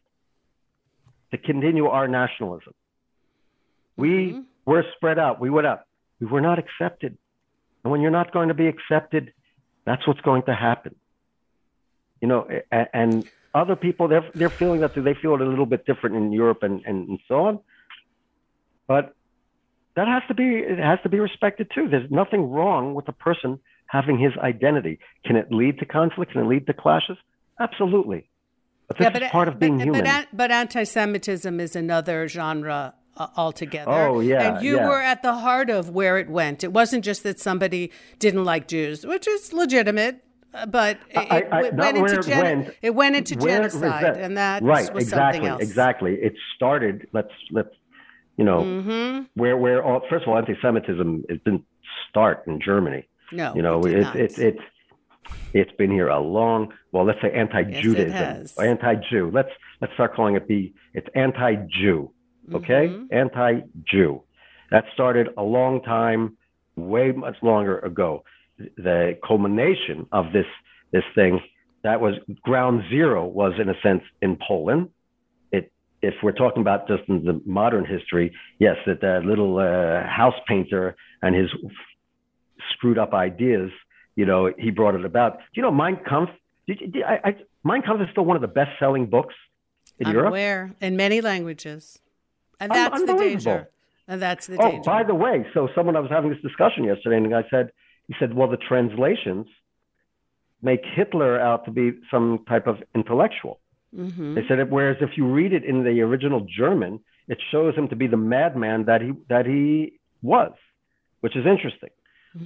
[1.31, 2.73] to continue our nationalism.
[3.97, 4.45] We Mhm.
[4.65, 5.85] were spread out, we went up.
[6.19, 7.17] We were not accepted.
[7.83, 9.33] And when you're not going to be accepted,
[9.85, 10.95] that's what's going to happen.
[12.21, 15.85] You know, and other people they're they're feeling that they feel it a little bit
[15.85, 17.59] different in Europe and, and, and so on.
[18.87, 19.15] But
[19.95, 21.87] that has to be it has to be respected too.
[21.89, 24.99] There's nothing wrong with a person having his identity.
[25.25, 26.31] Can it lead to conflict?
[26.33, 27.17] Can it lead to clashes?
[27.59, 28.29] Absolutely.
[28.87, 30.03] But this is part of being but, human.
[30.03, 33.91] But, but anti-Semitism is another genre uh, altogether.
[33.91, 34.87] Oh, yeah, and you yeah.
[34.87, 36.63] were at the heart of where it went.
[36.63, 40.23] It wasn't just that somebody didn't like Jews, which is legitimate.
[40.53, 43.61] uh, But it, I- I- it went into it gen- went, it went into Where
[43.65, 45.61] it genocide, and that right, was exactly, something else.
[45.61, 46.13] exactly.
[46.15, 47.07] It started.
[47.13, 47.69] Let's let's
[48.39, 51.65] you know hmm where where all, first of all anti-Semitism it didn't
[52.09, 53.01] start in Germany.
[53.31, 53.93] No, You know, it
[54.25, 54.65] it's not.
[55.59, 56.73] it's been here a long.
[56.91, 58.55] Well, let's say anti-Judaism, has.
[58.57, 59.23] anti-Jew.
[59.37, 60.73] Let's let's start calling it the.
[60.97, 61.99] It's anti-Jew.
[62.59, 63.07] Okay, Mhm.
[63.11, 64.23] anti-Jew.
[64.71, 66.21] That started a long time,
[66.75, 68.23] way much longer ago.
[68.57, 70.49] The culmination of this
[70.91, 71.33] this thing
[71.83, 72.15] that was
[72.49, 74.89] ground zero was in a sense in Poland.
[76.01, 80.35] If we're talking about just in the modern history, yes, that that little uh, house
[80.47, 81.49] painter and his
[82.73, 83.69] screwed up ideas,
[84.15, 85.37] you know, he brought it about.
[85.37, 86.31] Do you know Mein Kampf?
[86.67, 89.35] Did, did, I, I, Mein Kampf is still one of the best selling books
[89.99, 90.29] in I'm Europe.
[90.29, 91.99] aware in many languages,
[92.59, 93.69] and that's the danger.
[94.07, 94.83] And that's the Oh, danger.
[94.85, 97.71] by the way, so someone I was having this discussion yesterday, and the guy said,
[98.07, 99.45] he said, well, the translations
[100.63, 103.59] make Hitler out to be some type of intellectual.
[103.93, 104.69] Hmm They said, it.
[104.69, 108.17] whereas if you read it in the original German, it shows him to be the
[108.17, 110.53] madman that he that he was,
[111.21, 111.89] which is interesting.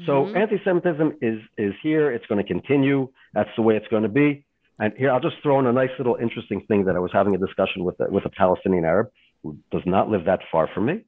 [0.05, 0.35] So Mhm.
[0.37, 2.11] anti-Semitism is is here.
[2.11, 3.09] It's going to continue.
[3.33, 4.45] That's the way it's going to be.
[4.79, 7.35] And here, I'll just throw in a nice little interesting thing that I was having
[7.35, 9.07] a discussion with a, with a Palestinian Arab
[9.43, 11.01] who does not live that far from me.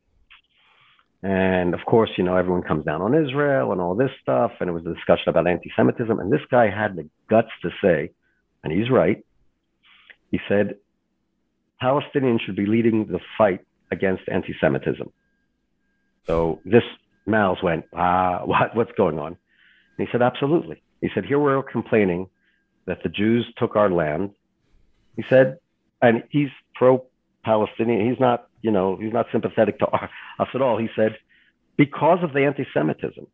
[1.24, 4.52] And of course, you know, everyone comes down on Israel and all this stuff.
[4.60, 6.20] And it was a discussion about anti-Semitism.
[6.20, 8.12] And this guy had the guts to say,
[8.64, 9.25] and he's right.
[10.32, 10.76] He said,
[11.82, 13.62] Palestinians should be leading the fight
[13.92, 15.12] against anti-Semitism.
[16.26, 16.84] So this
[17.26, 19.38] Miles went, ah, what, what's going on?
[19.98, 20.82] And he said, absolutely.
[21.02, 22.28] He said, here we're complaining
[22.86, 24.32] that the Jews took our land.
[25.16, 25.58] He said,
[26.02, 28.10] and he's pro-Palestinian.
[28.10, 29.88] He's not, you know, he's not sympathetic to
[30.40, 30.78] us at all.
[30.78, 31.18] He said,
[31.78, 33.28] because of the anti-Semitism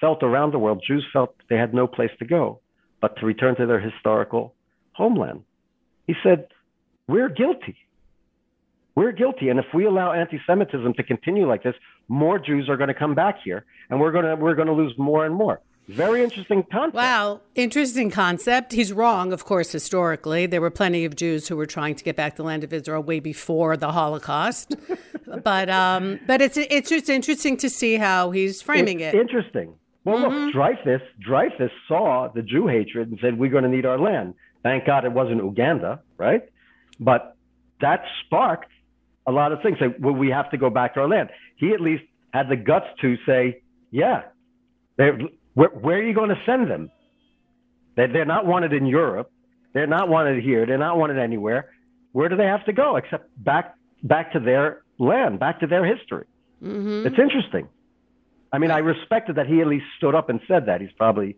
[0.00, 2.60] felt around the world, Jews felt they had no place to go
[3.00, 4.54] but to return to their historical
[4.92, 5.42] homeland.
[6.06, 6.48] He said,
[7.08, 7.76] we're guilty.
[8.94, 9.48] We're guilty.
[9.50, 11.74] And if we allow anti-Semitism to continue like this,
[12.08, 14.72] more Jews are going to come back here and we're going to, we're going to
[14.74, 15.60] lose more and more.
[15.88, 16.94] Very interesting concept.
[16.96, 18.72] Wow, interesting concept.
[18.72, 20.46] He's wrong, of course, historically.
[20.46, 23.04] There were plenty of Jews who were trying to get back the land of Israel
[23.04, 24.74] way before the Holocaust.
[25.44, 29.20] but um, but it's it's just interesting to see how he's framing It's it.
[29.20, 29.74] Interesting.
[30.04, 30.44] Well, Mm-hmm.
[30.46, 34.34] look, Dreyfus, Dreyfus saw the Jew hatred and said, we're going to need our land.
[34.66, 36.42] Thank God it wasn't Uganda, right?
[36.98, 37.36] But
[37.80, 38.72] that sparked
[39.24, 39.78] a lot of things.
[39.80, 41.28] Like, well, we have to go back to our land.
[41.56, 42.02] He at least
[42.32, 43.62] had the guts to say,
[43.92, 44.22] yeah,
[44.96, 45.12] where,
[45.54, 46.90] where are you going to send them?
[47.94, 49.30] They're, they're not wanted in Europe.
[49.72, 50.66] They're not wanted here.
[50.66, 51.70] They're not wanted anywhere.
[52.10, 55.84] Where do they have to go except back back to their land, back to their
[55.84, 56.26] history?
[56.60, 57.68] hmm It's interesting.
[58.52, 60.80] I mean, I respected that he at least stood up and said that.
[60.80, 61.36] He's probably,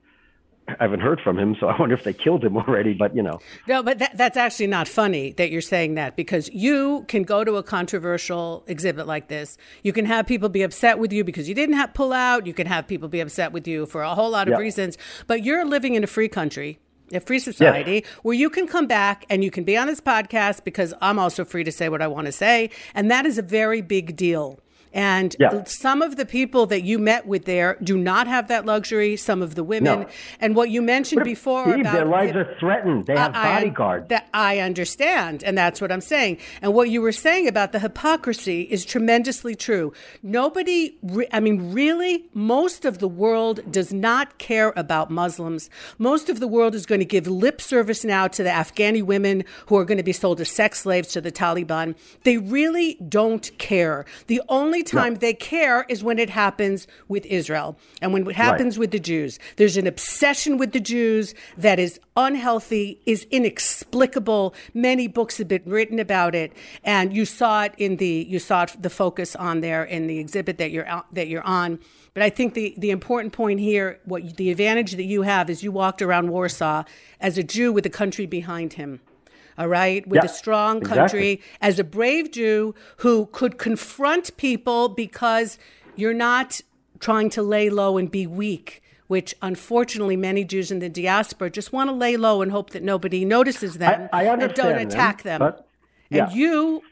[0.69, 2.93] I haven't heard from him, so I wonder if they killed him already.
[2.95, 6.49] But you know, No, but that, that's actually not funny that you're saying that because
[6.53, 9.57] you can go to a controversial exhibit like this.
[9.83, 12.47] You can have people be upset with you because you didn't have pull out.
[12.47, 14.59] You can have people be upset with you for a whole lot of Yeah.
[14.59, 14.99] reasons.
[15.27, 16.79] But you're living in a free country,
[17.13, 20.65] a free society where you can come back and you can be on this podcast
[20.65, 22.71] because I'm also free to say what I want to say.
[22.95, 24.61] And that is a very big deal.
[24.93, 25.65] And Yeah.
[25.65, 29.17] some of the people that you met with there do not have that luxury.
[29.17, 30.07] Some of the women, No.
[30.41, 33.07] and what you mentioned before Steve, about their lives are threatened.
[33.07, 34.09] They have I- bodyguards.
[34.09, 36.39] That I understand, and that's what I'm saying.
[36.63, 39.93] And what you were saying about the hypocrisy is tremendously true.
[40.23, 45.71] Nobody, re- I mean, really, most of the world does not care about Muslims.
[45.99, 49.45] Most of the world is going to give lip service now to the Afghani women
[49.67, 51.95] who are going to be sold as sex slaves to the Taliban.
[52.25, 54.05] They really don't care.
[54.27, 58.79] The only time they care is when it happens with Israel and when it happens
[58.79, 59.39] with the Jews.
[59.57, 64.55] There's an obsession with the Jews that is unhealthy, is inexplicable.
[64.75, 66.53] Many books have been written about it,
[66.85, 70.19] and you saw it in the you saw it, the focus on there in the
[70.19, 71.79] exhibit that you're out, that you're on.
[72.15, 75.63] But I think the the important point here, what the advantage that you have is
[75.63, 76.85] you walked around Warsaw
[77.21, 79.01] as a Jew with a country behind him.
[79.59, 80.99] All right, with Yeah, a strong exactly.
[80.99, 85.59] country, as a brave Jew who could confront people because
[85.97, 86.61] you're not
[87.01, 91.73] trying to lay low and be weak, which unfortunately many Jews in the diaspora just
[91.73, 94.89] want to lay low and hope that nobody notices them I and understand don't them,
[94.89, 95.41] attack them.
[95.41, 95.65] but-
[96.11, 96.29] yeah.
[96.29, 96.83] And you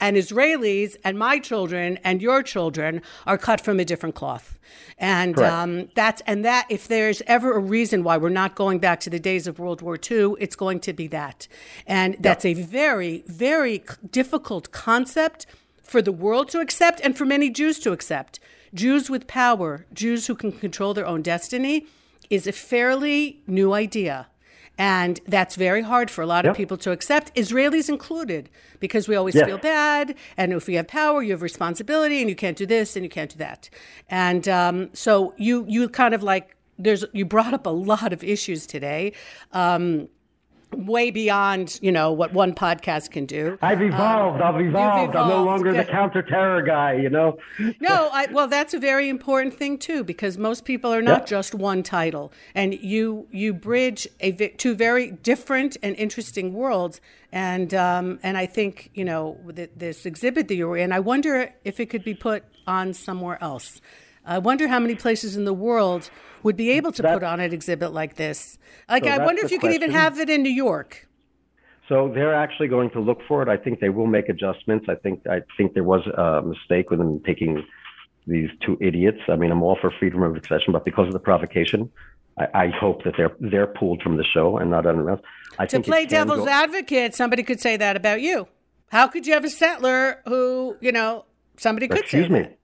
[0.00, 4.58] and Israelis and my children and your children are cut from a different cloth.
[4.98, 9.00] And um, that's and that if there's ever a reason why we're not going back
[9.00, 11.48] to the days of World War II, it's going to be that.
[11.86, 15.46] And that's a very, very difficult concept
[15.82, 18.40] for the world to accept and for many Jews to accept.
[18.74, 21.86] Jews with power, Jews who can control their own destiny,
[22.28, 24.26] is a fairly new idea.
[24.78, 28.48] And that's very hard for a lot of people to accept, Israelis included,
[28.78, 29.46] because we always Yes.
[29.46, 30.14] feel bad.
[30.36, 33.10] And if you have power, you have responsibility, and you can't do this and you
[33.10, 33.68] can't do that.
[34.08, 38.22] And um, so you you kind of like there's you brought up a lot of
[38.22, 39.12] issues today.
[39.52, 40.08] Um,
[40.72, 44.40] way beyond you know what one podcast can do I've evolved.
[44.42, 45.16] I've evolved.
[45.16, 45.46] I'm no evolved.
[45.46, 46.94] longer the counter-terror guy.
[46.94, 47.38] You know.
[47.80, 51.26] no, I, well, that's a very important thing too, because most people are not Yeah.
[51.38, 57.00] just one title, and you you bridge a vi- two very different and interesting worlds,
[57.32, 61.00] and um, and I think you know th- this exhibit that you were in, I
[61.00, 63.80] wonder if it could be put on somewhere else.
[64.26, 66.10] I wonder how many places in the world
[66.42, 68.58] would be able to That- put on an exhibit like this.
[68.88, 71.06] Like, So I wonder if you could even have it in New York.
[71.88, 73.48] So they're actually going to look for it.
[73.48, 74.86] I think they will make adjustments.
[74.90, 77.64] I think I think there was a mistake with them taking
[78.26, 79.20] these two idiots.
[79.28, 81.90] I mean, I'm all for freedom of expression, but because of the provocation,
[82.38, 85.20] I, I hope that they're they're pulled from the show and not anyone else.
[85.58, 88.48] I To play devil's go- advocate, somebody could say that about you.
[88.90, 91.24] How could you have a settler who, you know,
[91.56, 92.40] somebody could Excuse say me.
[92.40, 92.57] that?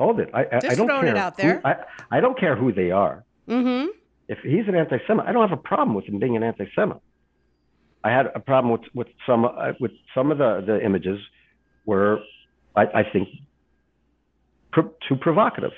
[0.00, 0.30] Hold it.
[0.32, 1.60] I, I, Just I don't throwing care it out who- there.
[1.62, 3.22] I, I don't care who they are.
[3.46, 3.88] Mm-hmm.
[4.28, 7.02] If he's an anti-Semite, I don't have a problem with him being an anti-Semite.
[8.02, 11.18] I had a problem with with some uh, with some of the the images
[11.84, 12.20] were,
[12.74, 13.28] I, I think,
[14.72, 15.72] pro- too provocative.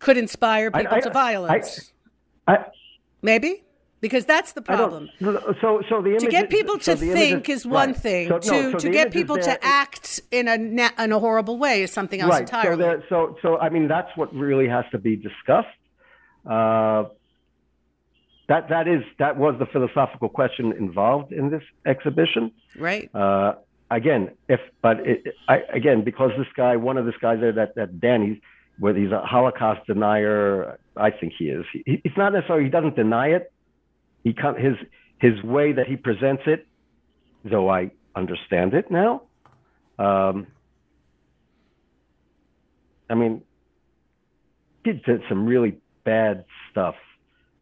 [0.00, 1.92] Could inspire people to violence.
[2.48, 2.64] I,
[3.22, 3.62] Maybe?
[4.00, 5.10] Because that's the problem.
[5.20, 7.96] So so the To get people to the think images- is one right.
[7.96, 8.28] thing.
[8.28, 10.54] So, no, to so to get people there- to act in a
[11.04, 12.42] in a horrible way is something else right.
[12.42, 12.82] entirely.
[12.84, 15.68] So so so I mean that's what really has to be discussed.
[16.46, 17.04] Uh,
[18.48, 22.52] that that is that was the philosophical question involved in this exhibition.
[22.78, 23.10] right?
[23.14, 23.54] Uh,
[23.90, 27.74] again, if but it, I, again because this guy, one of this guys there, that
[27.74, 28.40] that Danny,
[28.78, 31.64] whether he's a Holocaust denier, I think he is.
[31.72, 32.64] He, he's not necessarily.
[32.64, 33.52] He doesn't deny it.
[34.28, 34.76] He can his
[35.18, 36.66] his way that he presents it,
[37.44, 39.22] though I understand it now.
[39.98, 40.46] Um,
[43.08, 43.40] I mean,
[44.84, 46.94] he did some really bad stuff,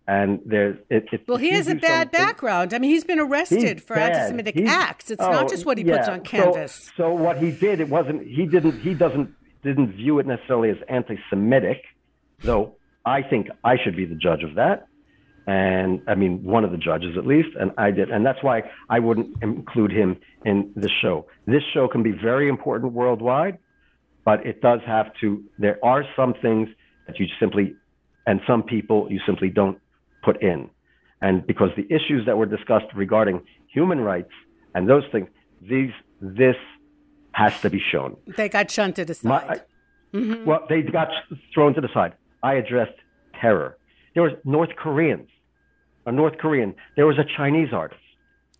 [0.08, 1.06] and there's it.
[1.12, 2.74] it Well, he has a bad background.
[2.74, 4.12] I mean, he's been arrested He's for bad.
[4.12, 5.12] anti-Semitic He's- acts.
[5.12, 6.14] It's oh, not just what he puts yeah.
[6.14, 6.90] on So- canvas.
[6.96, 8.26] So, what he did, it wasn't.
[8.26, 8.80] He didn't.
[8.80, 11.82] He doesn't didn't view it necessarily as anti-Semitic,
[12.42, 12.74] though.
[13.04, 14.88] I think I should be the judge of that,
[15.46, 18.62] and I mean one of the judges at least, and I did, and that's why
[18.88, 21.26] I wouldn't include him in the show.
[21.46, 23.58] This show can be very important worldwide,
[24.24, 25.42] but it does have to.
[25.58, 26.68] There are some things
[27.06, 27.74] that you simply,
[28.26, 29.78] and some people you simply don't
[30.24, 30.68] put in.
[31.22, 33.42] And because the issues that were discussed regarding
[33.72, 34.32] human rights
[34.74, 35.28] and those things,
[35.62, 35.90] these
[36.20, 36.56] this
[37.32, 38.16] has to be shown.
[38.36, 39.28] they got shunted aside.
[39.28, 39.60] My, I-
[40.14, 40.44] mm-hmm.
[40.44, 41.08] Well, they got
[41.54, 42.14] thrown to the side.
[42.42, 42.98] I addressed
[43.40, 43.76] terror.
[44.14, 45.28] There was North Koreans,
[46.06, 46.74] a North Korean.
[46.94, 48.00] There was a Chinese artist.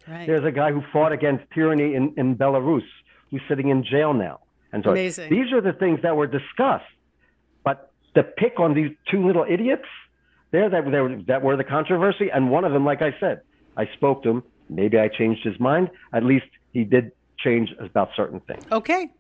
[0.07, 0.27] right.
[0.27, 2.83] There's a guy who fought against tyranny in, in Belarus
[3.31, 4.41] who's sitting in jail now.
[4.73, 5.31] And so Amazing.
[5.31, 6.85] these are the things that were discussed.
[7.65, 9.87] But to pick on these two little idiots,
[10.51, 12.29] there that, were, that were the controversy.
[12.33, 13.41] And one of them, like I said,
[13.77, 14.43] I spoke to him.
[14.69, 15.91] Maybe I changed his mind.
[16.13, 18.65] At least he did change about certain things.
[18.73, 19.11] Okay.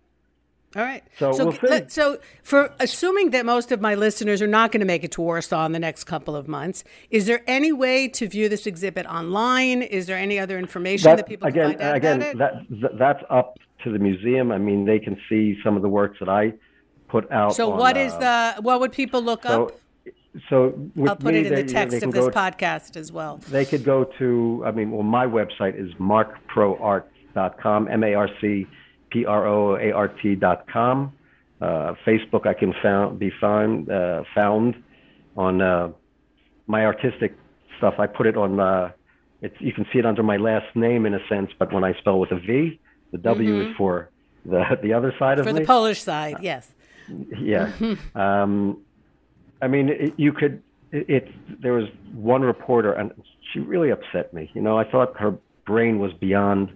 [0.75, 1.03] All right.
[1.19, 4.81] So so, we'll let- so for assuming that most of my listeners are not going
[4.81, 8.09] to make it to Warsaw in the next couple of months, is there any way
[8.09, 9.81] to view this exhibit online?
[9.83, 12.81] Is there any other information that, That- people again, can find out again, about it?
[12.83, 14.51] that that's up to the museum.
[14.53, 16.53] I mean, they can see some of the works that I
[17.09, 17.55] put out.
[17.55, 19.67] so on, what is uh, the what would people look so?
[19.67, 19.81] up?
[20.51, 23.39] So I'll put me, it in they, the text of this podcast as well.
[23.49, 24.63] They could go to.
[24.67, 27.89] I mean, well, my website is marcproart.com.
[27.89, 28.67] M A R C
[29.17, 31.13] P R O A R T dot com.
[31.61, 34.83] Uh, Facebook, I can found be found uh, found
[35.37, 35.89] on uh,
[36.67, 37.35] my artistic
[37.79, 37.95] stuff.
[37.99, 38.61] I put it on.
[38.61, 38.91] Uh,
[39.41, 41.95] it's you can see it under my last name in a sense, but when I
[41.95, 42.79] spell with a V,
[43.13, 44.11] the W is for
[44.45, 45.55] the the other side of Mm-hmm.
[45.55, 45.61] For me.
[45.61, 46.71] the Polish side, yes.
[47.39, 47.73] Yeah.
[48.15, 48.79] um,
[49.63, 50.63] I mean, it, you could.
[50.93, 51.63] It, it.
[51.63, 53.13] There was one reporter, and
[53.53, 54.51] she really upset me.
[54.55, 56.71] You know, I thought her brain was beyond,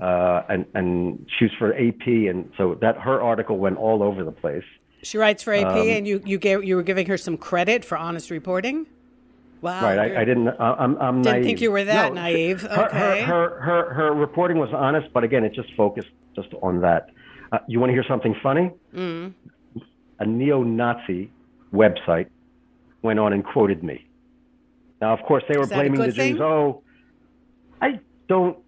[0.00, 4.24] uh, and and she was for AP, and so that her article went all over
[4.24, 4.64] the place.
[5.02, 7.84] She writes for AP, Um, and you you gave you were giving her some credit
[7.84, 8.86] for honest reporting.
[9.60, 9.82] Wow.
[9.82, 9.98] right.
[9.98, 10.48] I, I didn't.
[10.48, 10.96] I, I'm.
[10.98, 11.44] I'm Didn't naive.
[11.44, 12.62] think you were that No, naive.
[12.62, 13.22] Her, Okay.
[13.22, 17.10] her, her, her, her reporting was honest, but again, it just focused just on that.
[17.50, 18.70] Uh, you want to hear something funny?
[18.94, 19.32] Mm.
[20.20, 21.30] A neo-Nazi
[21.72, 22.26] website
[23.02, 24.06] went on and quoted me.
[25.00, 26.40] Now, of course, they were Is that a blaming the Jews.
[26.40, 26.82] Oh,
[27.80, 28.58] I don't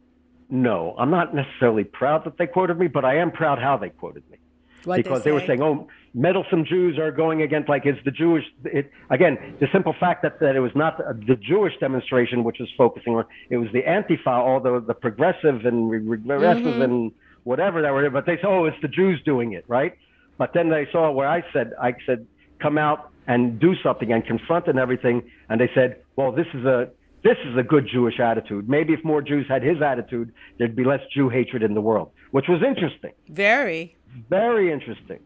[0.50, 0.94] know.
[0.98, 4.22] I'm not necessarily proud that they quoted me, but I am proud how they quoted
[4.30, 4.38] me
[4.84, 8.44] What'd because they, were saying, "Oh, meddlesome Jews are going against like is the Jewish."
[8.64, 12.68] It, again, the simple fact that, that it was not the Jewish demonstration which was
[12.76, 16.82] focusing on it was the Antifa, although the progressive and re- regressive Mm-hmm.
[16.82, 17.12] and
[17.44, 18.02] whatever that were.
[18.02, 19.96] There, but they said, "Oh, it's the Jews doing it," right?
[20.38, 22.26] But then they saw where I said, "I said,
[22.58, 26.64] come out and do something and confront and everything," and they said, "Well, this is
[26.64, 26.88] a."
[27.22, 28.68] This is a good Jewish attitude.
[28.68, 32.10] Maybe if more Jews had his attitude, there'd be less Jew hatred in the world,
[32.30, 33.96] which was interesting Very.
[34.28, 35.20] very interesting.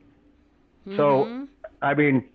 [0.96, 1.46] So,
[1.80, 2.28] I mean,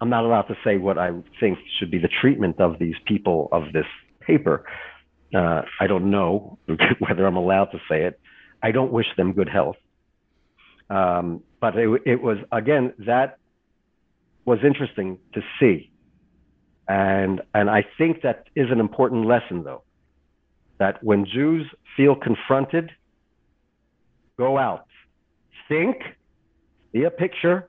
[0.00, 3.48] I'm not allowed to say what I think should be the treatment of these people
[3.52, 3.86] of this
[4.20, 4.64] paper.
[5.32, 6.58] Uh, I don't know
[6.98, 8.18] whether I'm allowed to say it.
[8.64, 9.76] I don't wish them good health.
[10.90, 13.38] Um, but it, it was, again, that
[14.44, 15.91] was interesting to see.
[16.92, 19.82] And, and I think that is an important lesson, though,
[20.78, 21.66] that when Jews
[21.96, 22.90] feel confronted,
[24.36, 24.84] go out.
[25.70, 25.96] Think,
[26.92, 27.66] see a picture,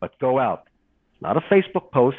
[0.00, 0.68] but go out.
[1.12, 2.16] It's not a Facebook post.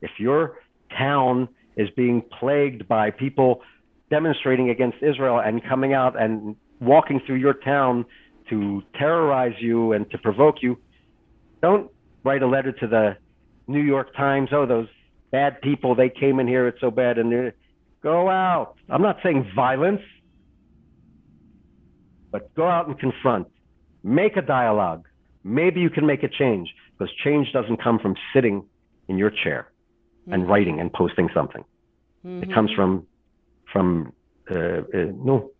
[0.00, 0.54] If your
[0.96, 3.60] town is being plagued by people
[4.08, 8.06] demonstrating against Israel and coming out and walking through your town
[8.48, 10.78] to terrorize you and to provoke you,
[11.60, 11.90] don't
[12.24, 13.18] write a letter to the
[13.66, 14.48] New York Times.
[14.50, 14.88] Oh, those
[15.30, 17.18] bad people, they came in here, it's so bad.
[17.18, 17.54] And they're-
[18.02, 18.76] go out.
[18.88, 20.02] I'm not saying violence
[22.36, 23.48] but go out and confront.
[24.02, 25.06] Make a dialogue.
[25.42, 26.68] Maybe you can make a change
[26.98, 28.64] because change doesn't come from sitting
[29.08, 29.70] in your chair
[30.30, 31.64] and writing and posting something.
[32.42, 33.06] It comes from
[33.72, 34.12] from
[34.50, 35.50] uh, uh, no.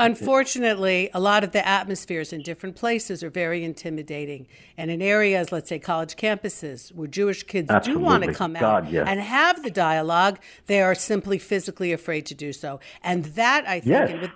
[0.00, 4.46] Unfortunately, a lot of the atmospheres in different places are very intimidating.
[4.76, 8.34] And in areas, let's say college campuses, where Jewish kids do want to Absolutely.
[8.34, 9.06] come out God, yes.
[9.08, 12.80] and have the dialogue, they are simply physically afraid to do so.
[13.02, 14.10] And that, I think, Yes.
[14.10, 14.30] and with-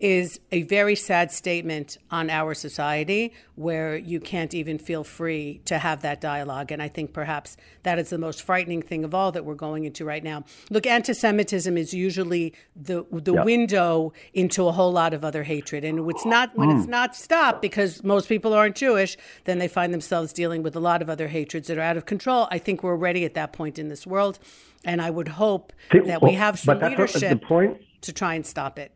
[0.00, 5.76] is a very sad statement on our society where you can't even feel free to
[5.78, 6.72] have that dialogue.
[6.72, 9.84] And I think perhaps that is the most frightening thing of all that we're going
[9.84, 10.44] into right now.
[10.70, 13.44] Look, anti Semitism is usually the, the Yeah.
[13.44, 15.84] window into a whole lot of other hatred.
[15.84, 16.90] And it's not, when it's mm.
[16.90, 21.02] not stopped because most people aren't Jewish, then they find themselves dealing with a lot
[21.02, 22.48] of other hatreds that are out of control.
[22.50, 24.38] I think we're already at that point in this world.
[24.82, 28.46] And I would hope that we have some but that's what- leadership to try and
[28.46, 28.92] stop it.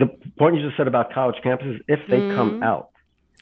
[0.00, 0.06] The
[0.38, 2.62] point you just said about college campuses, if they come mm-hmm.
[2.62, 2.88] out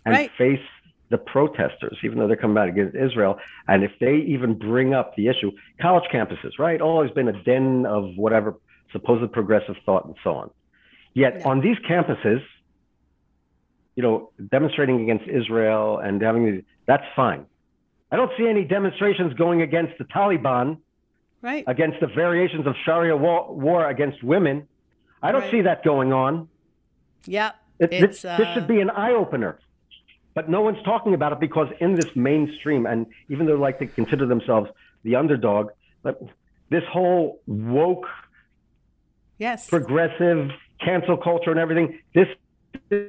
[0.05, 0.31] and Right.
[0.37, 0.61] face
[1.09, 5.15] the protesters, even though they're coming out against Israel, and if they even bring up
[5.17, 8.57] the issue, college campuses, right, always been a den of whatever
[8.93, 10.51] supposed progressive thought and so on.
[11.15, 12.43] Yet on these campuses,
[13.97, 17.47] you know, demonstrating against Israel and having these, that's fine.
[18.11, 20.79] I don't see any demonstrations going against the Taliban,
[21.41, 21.63] Right.
[21.69, 24.67] against the variations of Sharia war, war against women.
[25.23, 25.51] I don't Right.
[25.51, 26.49] see that going on.
[27.27, 27.53] Yeah.
[27.79, 29.59] It, It's, this, this uh, should be an eye opener.
[30.35, 33.87] But no one's talking about it because in this mainstream, and even though like they
[33.87, 34.71] consider themselves
[35.03, 35.71] the underdog,
[36.03, 36.21] but
[36.71, 38.07] this whole woke,
[39.39, 39.69] Yes.
[39.69, 40.51] progressive,
[40.81, 42.29] cancel culture and everything, this
[42.91, 43.09] is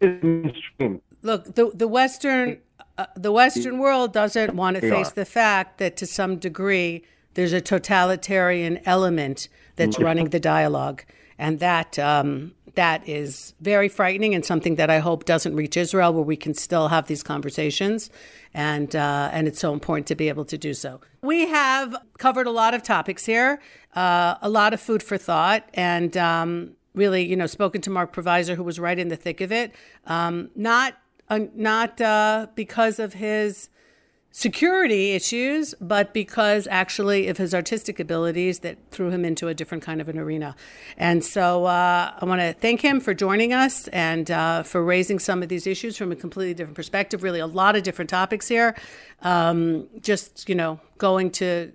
[0.00, 1.00] mainstream.
[1.22, 2.58] Look, the the Western
[2.98, 7.02] uh, the Western world doesn't want to face the fact that to some degree
[7.34, 11.04] there's a totalitarian element that's running the dialogue,
[11.38, 16.12] and that um, that is very frightening and something that I hope doesn't reach Israel,
[16.12, 18.10] where we can still have these conversations,
[18.52, 21.00] and uh, and it's so important to be able to do so.
[21.22, 23.60] We have covered a lot of topics here,
[23.94, 28.14] uh, a lot of food for thought, and um, really, you know, spoken to Marc
[28.14, 29.72] Provisor, who was right in the thick of it,
[30.06, 30.98] um, not
[31.28, 33.68] uh, not uh, because of his
[34.36, 39.84] security issues, but because actually of his artistic abilities that threw him into a different
[39.84, 40.56] kind of an arena.
[40.96, 45.20] And so uh, I want to thank him for joining us and uh, for raising
[45.20, 47.22] some of these issues from a completely different perspective.
[47.22, 48.74] Really, a lot of different topics here.
[49.22, 51.70] Um, just you know, going to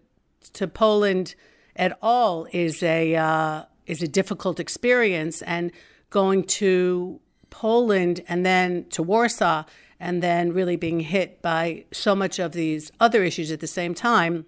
[0.52, 1.36] to Poland
[1.78, 5.72] at all is a uh, is a difficult experience, and
[6.10, 9.64] going to Poland and then to Warsaw
[10.00, 13.94] and then really being hit by so much of these other issues at the same
[13.94, 14.46] time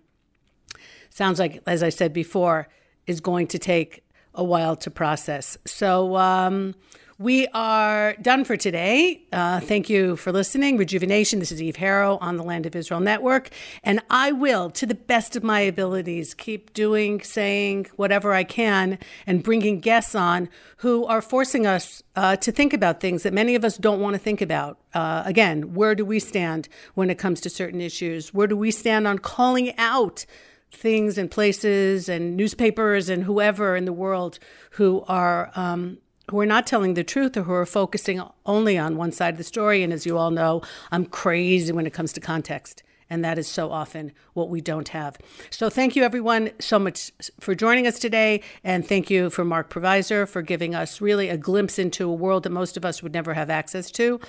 [1.09, 2.67] sounds like, as I said before,
[3.05, 5.57] is going to take a while to process.
[5.65, 6.75] So, um,
[7.21, 9.21] we are done for today.
[9.31, 10.75] Uh, thank you for listening.
[10.75, 11.37] Rejuvenation.
[11.37, 13.49] This is Eve Harow on the Land of Israel Network.
[13.83, 18.97] And I will, to the best of my abilities, keep doing, saying whatever I can
[19.27, 23.53] and bringing guests on who are forcing us uh, to think about things that many
[23.53, 24.79] of us don't want to think about.
[24.95, 28.33] Uh, again, where do we stand when it comes to certain issues?
[28.33, 30.25] Where do we stand on calling out?
[30.73, 34.39] Things and places and newspapers and whoever in the world
[34.71, 35.97] who are um,
[36.31, 39.37] who are not telling the truth or who are focusing only on one side of
[39.37, 39.83] the story.
[39.83, 42.83] And as you all know, I'm crazy when it comes to context.
[43.09, 45.17] And that is so often what we don't have.
[45.49, 47.11] So thank you, everyone, so much
[47.41, 48.41] for joining us today.
[48.63, 52.43] And thank you for Marc Provisor for giving us really a glimpse into a world
[52.43, 54.21] that most of us would never have access to.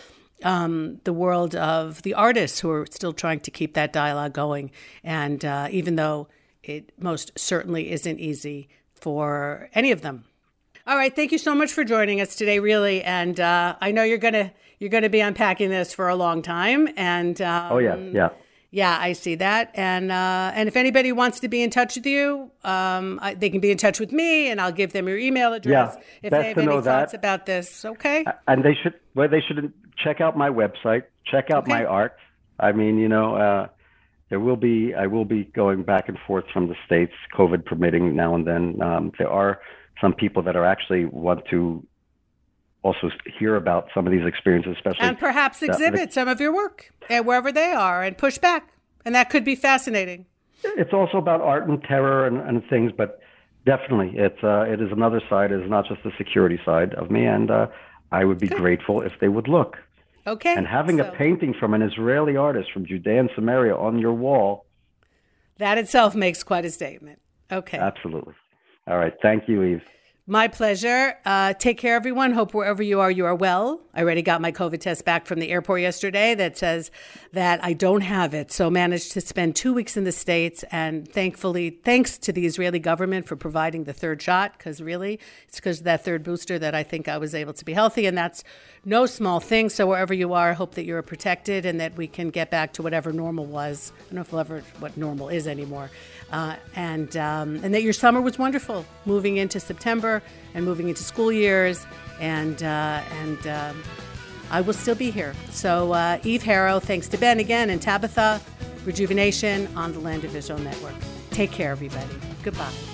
[0.42, 4.72] Um, the world of the artists who are still trying to keep that dialogue going.
[5.04, 6.26] And uh, even though
[6.64, 10.24] it most certainly isn't easy for any of them
[10.86, 13.02] all right, thank you so much for joining us today, really.
[13.02, 16.88] And uh, I know you're gonna you're gonna be unpacking this for a long time.
[16.96, 18.28] And um, oh yeah, yeah.
[18.74, 22.06] Yeah, I see that, and uh, and if anybody wants to be in touch with
[22.06, 25.18] you, um, I, they can be in touch with me, and I'll give them your
[25.18, 27.84] email address yeah, if they have any thoughts about this.
[27.84, 28.24] Okay.
[28.48, 31.72] And they should well, they should check out my website, check out okay.
[31.72, 32.16] my art.
[32.58, 33.68] I mean, you know, uh,
[34.30, 38.16] there will be I will be going back and forth from the states, COVID permitting,
[38.16, 38.80] now and then.
[38.80, 39.60] Um, there are
[40.02, 41.86] some people that are actually want to
[42.82, 46.52] also hear about some of these experiences, especially and perhaps exhibit the, some of your
[46.52, 48.74] work and wherever they are and push back,
[49.04, 50.26] and that could be fascinating.
[50.64, 53.20] It's also about art and terror and, and things, but
[53.64, 55.52] definitely it's uh, it is another side.
[55.52, 57.68] It is not just the security side of me, and uh,
[58.10, 58.58] I would be Good.
[58.58, 59.78] grateful if they would look.
[60.26, 60.54] Okay.
[60.54, 61.04] And having so.
[61.04, 64.66] a painting from an Israeli artist from Judea and Samaria on your wall.
[65.58, 67.20] That itself makes quite a statement.
[67.50, 67.78] Okay.
[67.78, 68.34] Absolutely.
[68.86, 69.14] All right.
[69.22, 69.82] Thank you, Eve.
[70.24, 71.18] My pleasure.
[71.24, 72.30] Uh, take care, everyone.
[72.30, 73.80] Hope wherever you are, you are well.
[73.92, 76.92] I already got my COVID test back from the airport yesterday that says
[77.32, 78.52] that I don't have it.
[78.52, 80.64] So managed to spend two weeks in the States.
[80.70, 85.18] And thankfully, thanks to the Israeli government for providing the third shot, because really,
[85.48, 88.06] it's because that third booster that I think I was able to be healthy.
[88.06, 88.44] And that's
[88.84, 89.68] no small thing.
[89.68, 92.72] So wherever you are, I hope that you're protected and that we can get back
[92.74, 93.92] to whatever normal was.
[93.96, 95.90] I don't know if we'll ever what normal is anymore
[96.32, 100.22] uh, and um, and that your summer was wonderful, moving into September
[100.54, 101.86] and moving into school years,
[102.20, 103.82] and uh, and um,
[104.50, 105.34] I will still be here.
[105.50, 108.40] So uh, Eve Harow, thanks to Ben again and Tabitha,
[108.84, 110.94] Rejuvenation on the Land of Israel Network.
[111.30, 112.14] Take care, everybody.
[112.42, 112.91] Goodbye.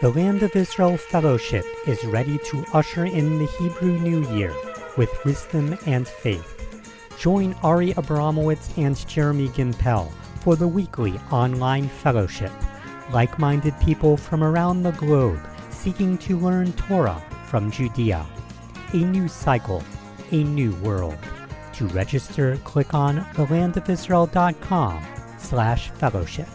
[0.00, 4.52] The Land of Israel Fellowship is ready to usher in the Hebrew New Year
[4.96, 6.50] with wisdom and faith.
[7.16, 12.50] Join Ari Abramowitz and Jeremy Gimpel for the weekly online fellowship.
[13.12, 15.40] Like minded people from around the globe
[15.70, 18.26] seeking to learn Torah from Judea.
[18.94, 19.84] A new cycle,
[20.32, 21.18] a new world.
[21.74, 25.04] To register, click on thelandofisrael.com
[25.38, 26.48] slash fellowship.